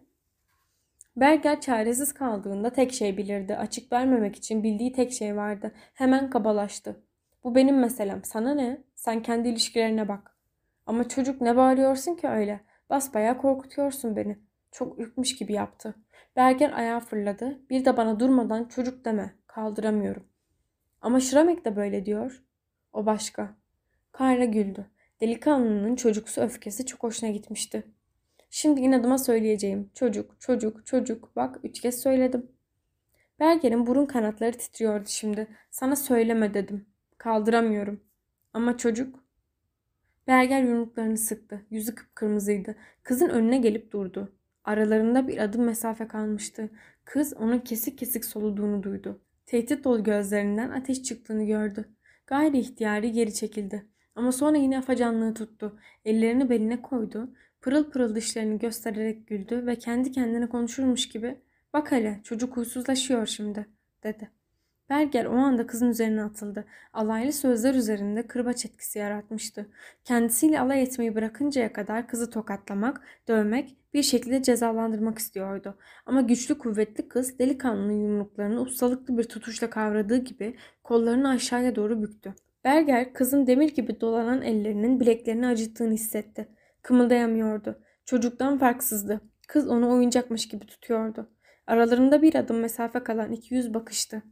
[1.16, 3.56] Berger çaresiz kaldığında tek şey bilirdi.
[3.56, 5.72] Açık vermemek için bildiği tek şey vardı.
[5.94, 6.96] Hemen kabalaştı.
[7.44, 8.24] Bu benim meselem.
[8.24, 8.84] Sana ne?
[8.94, 10.36] Sen kendi ilişkilerine bak.
[10.86, 12.65] Ama çocuk ne bağırıyorsun ki öyle?
[12.90, 14.38] Basbayağı korkutuyorsun beni.
[14.72, 15.94] Çok ürkmüş gibi yaptı.
[16.36, 17.60] Berger ayağa fırladı.
[17.70, 19.34] Bir de bana durmadan çocuk deme.
[19.46, 20.24] Kaldıramıyorum.
[21.00, 22.42] Ama Şramek de böyle diyor.
[22.92, 23.54] O başka.
[24.12, 24.86] Kayra güldü.
[25.20, 27.82] Delikanlının çocuksu öfkesi çok hoşuna gitmişti.
[28.50, 29.90] Şimdi inadıma söyleyeceğim.
[29.94, 31.36] Çocuk, çocuk, çocuk.
[31.36, 32.50] Bak üç kez söyledim.
[33.40, 35.46] Berger'in burun kanatları titriyordu şimdi.
[35.70, 36.86] Sana söyleme dedim.
[37.18, 38.00] Kaldıramıyorum.
[38.52, 39.25] Ama çocuk...
[40.26, 41.66] Berger yumruklarını sıktı.
[41.70, 42.76] Yüzü kıpkırmızıydı.
[43.02, 44.32] Kızın önüne gelip durdu.
[44.64, 46.70] Aralarında bir adım mesafe kalmıştı.
[47.04, 49.20] Kız onun kesik kesik soluduğunu duydu.
[49.46, 51.84] Tehdit dolu gözlerinden ateş çıktığını gördü.
[52.26, 53.86] Gayri ihtiyari geri çekildi.
[54.14, 55.78] Ama sonra yine afacanlığı tuttu.
[56.04, 57.30] Ellerini beline koydu.
[57.60, 61.40] Pırıl pırıl dişlerini göstererek güldü ve kendi kendine konuşurmuş gibi
[61.72, 63.66] ''Bak hele çocuk huysuzlaşıyor şimdi''
[64.04, 64.30] dedi.
[64.90, 66.64] Berger o anda kızın üzerine atıldı.
[66.92, 69.66] Alaylı sözler üzerinde kırbaç etkisi yaratmıştı.
[70.04, 75.78] Kendisiyle alay etmeyi bırakıncaya kadar kızı tokatlamak, dövmek, bir şekilde cezalandırmak istiyordu.
[76.06, 82.34] Ama güçlü kuvvetli kız delikanlının yumruklarını ustalıklı bir tutuşla kavradığı gibi kollarını aşağıya doğru büktü.
[82.64, 86.48] Berger kızın demir gibi dolanan ellerinin bileklerini acıttığını hissetti.
[86.82, 87.82] Kımıldayamıyordu.
[88.04, 89.20] Çocuktan farksızdı.
[89.48, 91.30] Kız onu oyuncakmış gibi tutuyordu.
[91.66, 94.22] Aralarında bir adım mesafe kalan iki yüz bakıştı.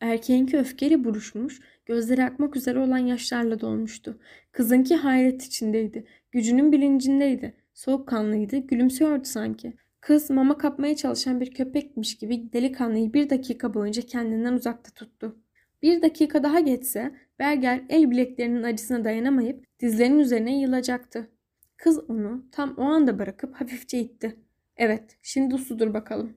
[0.00, 4.18] Erkeğinki öfkeli buruşmuş, gözleri akmak üzere olan yaşlarla dolmuştu.
[4.52, 6.06] Kızınki hayret içindeydi.
[6.32, 7.54] Gücünün bilincindeydi.
[7.74, 9.72] Soğukkanlıydı, gülümsüyordu sanki.
[10.00, 15.36] Kız mama kapmaya çalışan bir köpekmiş gibi delikanlıyı bir dakika boyunca kendinden uzakta tuttu.
[15.82, 21.30] Bir dakika daha geçse Berger el bileklerinin acısına dayanamayıp dizlerinin üzerine yılacaktı.
[21.76, 24.36] Kız onu tam o anda bırakıp hafifçe itti.
[24.76, 26.36] Evet, şimdi usludur bakalım.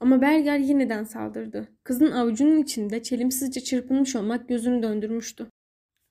[0.00, 1.68] Ama Berger yeniden saldırdı.
[1.84, 5.46] Kızın avucunun içinde çelimsizce çırpınmış olmak gözünü döndürmüştü.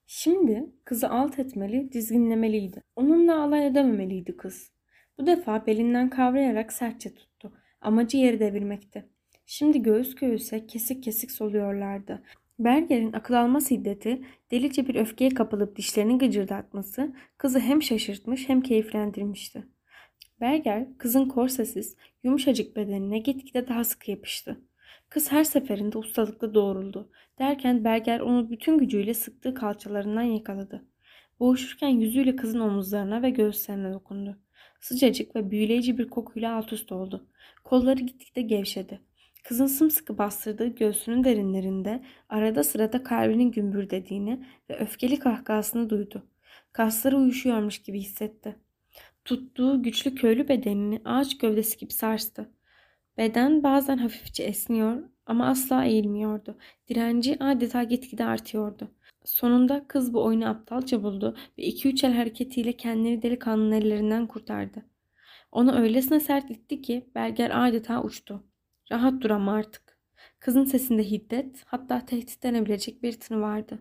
[0.07, 2.81] Şimdi kızı alt etmeli, dizginlemeliydi.
[2.95, 4.71] Onunla alay edememeliydi kız.
[5.17, 7.53] Bu defa belinden kavrayarak sertçe tuttu.
[7.81, 9.09] Amacı yeri devirmekti.
[9.45, 12.23] Şimdi göğüs göğüse kesik kesik soluyorlardı.
[12.59, 14.21] Berger'in akıl alma şiddeti,
[14.51, 19.63] delice bir öfkeye kapılıp dişlerini gıcırdatması kızı hem şaşırtmış hem keyiflendirmişti.
[20.41, 24.61] Berger kızın korsesiz, yumuşacık bedenine gitgide daha sıkı yapıştı.
[25.09, 27.09] Kız her seferinde ustalıkla doğruldu.
[27.39, 30.85] Derken Berger onu bütün gücüyle sıktığı kalçalarından yakaladı.
[31.39, 34.37] Boğuşurken yüzüyle kızın omuzlarına ve göğüslerine dokundu.
[34.81, 37.27] Sıcacık ve büyüleyici bir kokuyla alt üst oldu.
[37.63, 39.01] Kolları gitgide gevşedi.
[39.43, 46.27] Kızın sımsıkı bastırdığı göğsünün derinlerinde arada sırada kalbinin gümbürdediğini ve öfkeli kahkahasını duydu.
[46.71, 48.55] Kasları uyuşuyormuş gibi hissetti.
[49.29, 52.49] Tuttuğu güçlü köylü bedenini ağaç gövdesi gibi sarstı.
[53.17, 56.57] Beden bazen hafifçe esniyor ama asla eğilmiyordu.
[56.87, 58.91] Direnci adeta gitgide artıyordu.
[59.25, 64.85] Sonunda kız bu oyunu aptalca buldu ve iki üç el hareketiyle kendini delikanlının ellerinden kurtardı.
[65.51, 68.43] Onu öylesine sert itti ki Berger adeta uçtu.
[68.91, 69.99] Rahat dur ama artık.
[70.39, 73.79] Kızın sesinde hiddet hatta tehdit denebilecek bir tını vardı.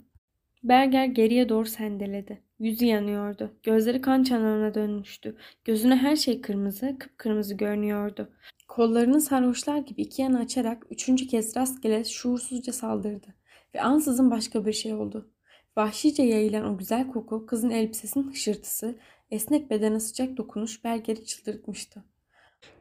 [0.63, 2.48] Berger geriye doğru sendeledi.
[2.59, 3.51] Yüzü yanıyordu.
[3.63, 5.37] Gözleri kan çanağına dönmüştü.
[5.65, 8.29] Gözüne her şey kırmızı, kıpkırmızı görünüyordu.
[8.69, 13.35] Kollarını sarhoşlar gibi iki yana açarak üçüncü kez rastgele şuursuzca saldırdı.
[13.75, 15.31] Ve ansızın başka bir şey oldu.
[15.77, 18.99] Vahşice yayılan o güzel koku, kızın elbisesinin hışırtısı,
[19.31, 22.05] esnek bedene sıcak dokunuş Berger'i çıldırtmıştı.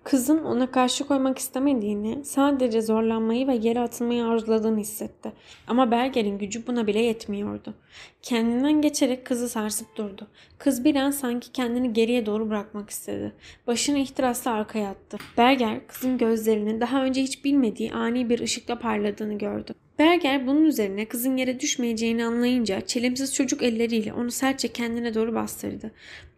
[0.07, 5.33] Kızın ona karşı koymak istemediğini, sadece zorlanmayı ve yere atılmayı arzuladığını hissetti.
[5.67, 7.73] Ama Berger'in gücü buna bile yetmiyordu.
[8.21, 10.27] Kendinden geçerek kızı sarsıp durdu.
[10.57, 13.33] Kız bir an sanki kendini geriye doğru bırakmak istedi.
[13.67, 15.17] Başını ihtirasla arkaya attı.
[15.37, 19.73] Berger kızın gözlerinin daha önce hiç bilmediği ani bir ışıkla parladığını gördü.
[19.99, 25.91] Berger bunun üzerine kızın yere düşmeyeceğini anlayınca çelimsiz çocuk elleriyle onu sertçe kendine doğru bastırdı.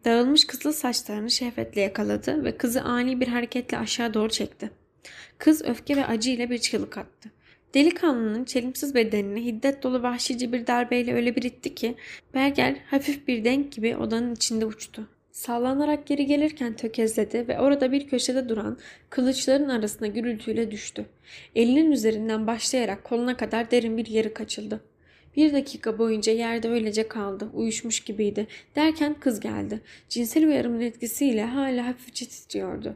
[0.06, 4.72] Dağılmış kızıl saçlarını şehvetle yakaladı ve kızı ani bir hareketle aşağı doğru çekti.
[5.38, 7.30] Kız öfke ve acı ile bir çığlık attı.
[7.74, 11.96] Delikanlının çelimsiz bedenini hiddet dolu vahşice bir darbeyle öyle bir itti ki
[12.34, 15.10] Berger hafif bir denk gibi odanın içinde uçtu.
[15.40, 18.78] Sallanarak geri gelirken tökezledi ve orada bir köşede duran
[19.10, 21.06] kılıçların arasına gürültüyle düştü.
[21.56, 24.82] Elinin üzerinden başlayarak koluna kadar derin bir yarık açıldı.
[25.36, 27.50] Bir dakika boyunca yerde öylece kaldı.
[27.54, 28.48] Uyuşmuş gibiydi.
[28.76, 29.82] Derken kız geldi.
[30.10, 32.96] Cinsel uyarımın etkisiyle hala hafifçe titriyordu.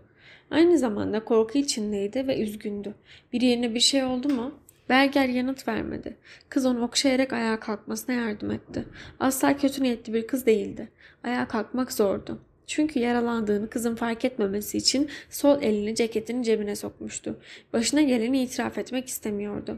[0.51, 2.93] Aynı zamanda korku içindeydi ve üzgündü.
[3.33, 4.59] Bir yerine bir şey oldu mu?
[4.93, 6.17] Berger yanıt vermedi.
[6.49, 8.85] Kız onu okşayarak ayağa kalkmasına yardım etti.
[9.19, 10.89] Asla kötü niyetli bir kız değildi.
[11.23, 12.39] Ayağa kalkmak zordu.
[12.67, 17.39] Çünkü yaralandığını kızın fark etmemesi için sol elini ceketinin cebine sokmuştu.
[17.73, 19.77] Başına geleni itiraf etmek istemiyordu.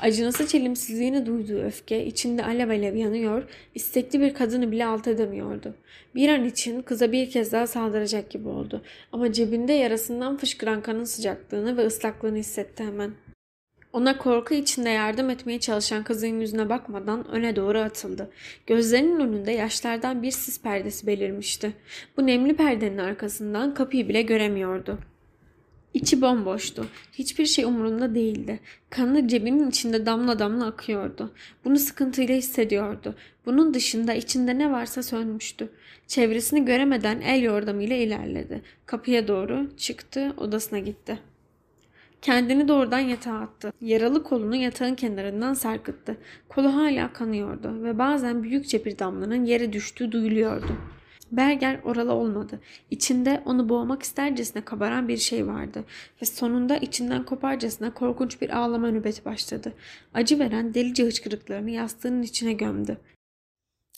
[0.00, 3.42] Acınası çelimsizliğini duyduğu öfke içinde alev alev yanıyor,
[3.74, 5.74] istekli bir kadını bile alt edemiyordu.
[6.14, 8.82] Bir an için kıza bir kez daha saldıracak gibi oldu.
[9.12, 13.12] Ama cebinde yarasından fışkıran kanın sıcaklığını ve ıslaklığını hissetti hemen.
[13.92, 18.30] Ona korku içinde yardım etmeye çalışan kızın yüzüne bakmadan öne doğru atıldı.
[18.66, 21.72] Gözlerinin önünde yaşlardan bir sis perdesi belirmişti.
[22.16, 24.98] Bu nemli perdenin arkasından kapıyı bile göremiyordu.
[25.94, 26.86] İçi bomboştu.
[27.12, 28.60] Hiçbir şey umurunda değildi.
[28.90, 31.34] Kanı cebinin içinde damla damla akıyordu.
[31.64, 33.14] Bunu sıkıntıyla hissediyordu.
[33.46, 35.68] Bunun dışında içinde ne varsa sönmüştü.
[36.06, 38.62] Çevresini göremeden el yordamıyla ilerledi.
[38.86, 41.18] Kapıya doğru çıktı, odasına gitti.
[42.22, 43.72] Kendini doğrudan yatağa attı.
[43.80, 46.16] Yaralı kolunu yatağın kenarından sarkıttı.
[46.48, 50.76] Kolu hala kanıyordu ve bazen büyükçe bir damlanın yere düştüğü duyuluyordu.
[51.32, 52.60] Berger oralı olmadı.
[52.90, 55.84] İçinde onu boğmak istercesine kabaran bir şey vardı
[56.22, 59.72] ve sonunda içinden koparcasına korkunç bir ağlama nöbeti başladı.
[60.14, 62.98] Acı veren delice hıçkırıklarını yastığının içine gömdü.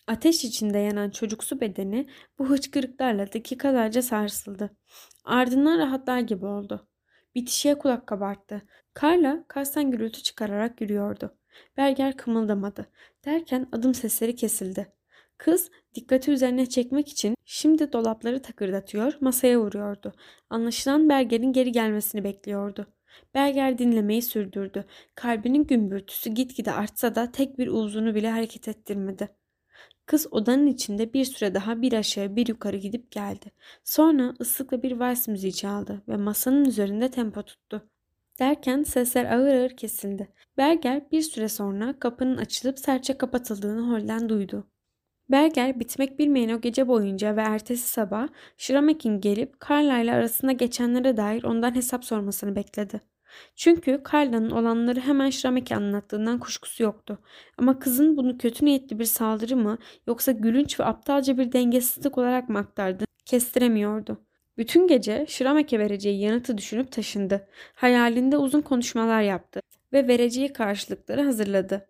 [0.06, 2.06] Ateş içinde yanan çocuksu bedeni
[2.38, 4.76] bu hıçkırıklarla dakikalarca sarsıldı.
[5.24, 6.88] Ardından rahatlar gibi oldu.
[7.34, 8.62] Bitişiğe kulak kabarttı.
[8.94, 11.38] Karla kasten gürültü çıkararak yürüyordu.
[11.76, 12.86] Berger kımıldamadı.
[13.24, 14.92] Derken adım sesleri kesildi.
[15.38, 20.12] Kız dikkati üzerine çekmek için şimdi dolapları takırdatıyor, masaya vuruyordu.
[20.50, 22.86] Anlaşılan Berger'in geri gelmesini bekliyordu.
[23.34, 24.84] Berger dinlemeyi sürdürdü.
[25.14, 29.28] Kalbinin gümbürtüsü gitgide artsa da tek bir uzunu bile hareket ettirmedi.
[30.06, 33.52] Kız odanın içinde bir süre daha bir aşağı bir yukarı gidip geldi.
[33.84, 37.88] Sonra ıslıkla bir vals müziği çaldı ve masanın üzerinde tempo tuttu.
[38.38, 40.28] Derken sesler ağır ağır kesildi.
[40.56, 44.66] Berger bir süre sonra kapının açılıp sertçe kapatıldığını holden duydu.
[45.30, 48.28] Berger bitmek bilmeyen o gece boyunca ve ertesi sabah
[48.58, 53.00] Schrammek'in gelip Carla ile arasında geçenlere dair ondan hesap sormasını bekledi.
[53.56, 57.18] Çünkü Carla'nın olanları hemen Schrammek'e anlattığından kuşkusu yoktu.
[57.58, 62.48] Ama kızın bunu kötü niyetli bir saldırı mı yoksa gülünç ve aptalca bir dengesizlik olarak
[62.48, 64.20] mı aktardı kestiremiyordu.
[64.58, 67.48] Bütün gece Schrammek'e vereceği yanıtı düşünüp taşındı.
[67.74, 69.60] Hayalinde uzun konuşmalar yaptı
[69.92, 71.86] ve vereceği karşılıkları hazırladı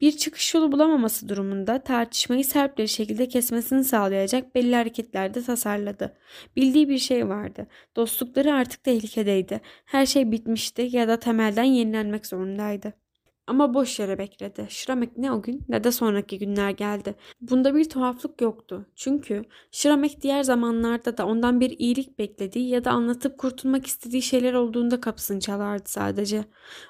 [0.00, 6.16] bir çıkış yolu bulamaması durumunda tartışmayı sert bir şekilde kesmesini sağlayacak belli hareketler de tasarladı.
[6.56, 7.66] Bildiği bir şey vardı.
[7.96, 9.60] Dostlukları artık tehlikedeydi.
[9.84, 13.03] Her şey bitmişti ya da temelden yenilenmek zorundaydı.
[13.46, 14.66] Ama boş yere bekledi.
[14.70, 17.14] Şramek ne o gün ne de sonraki günler geldi.
[17.40, 18.86] Bunda bir tuhaflık yoktu.
[18.94, 24.52] Çünkü Şramek diğer zamanlarda da ondan bir iyilik beklediği ya da anlatıp kurtulmak istediği şeyler
[24.52, 26.44] olduğunda kapısını çalardı sadece.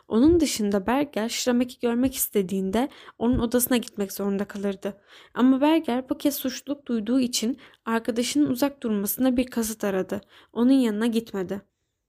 [0.08, 2.88] Onun dışında Berger Şramek'i görmek istediğinde
[3.18, 5.00] onun odasına gitmek zorunda kalırdı.
[5.34, 10.20] Ama Berger bu kez suçluluk duyduğu için arkadaşının uzak durmasına bir kasıt aradı.
[10.52, 11.73] Onun yanına gitmedi.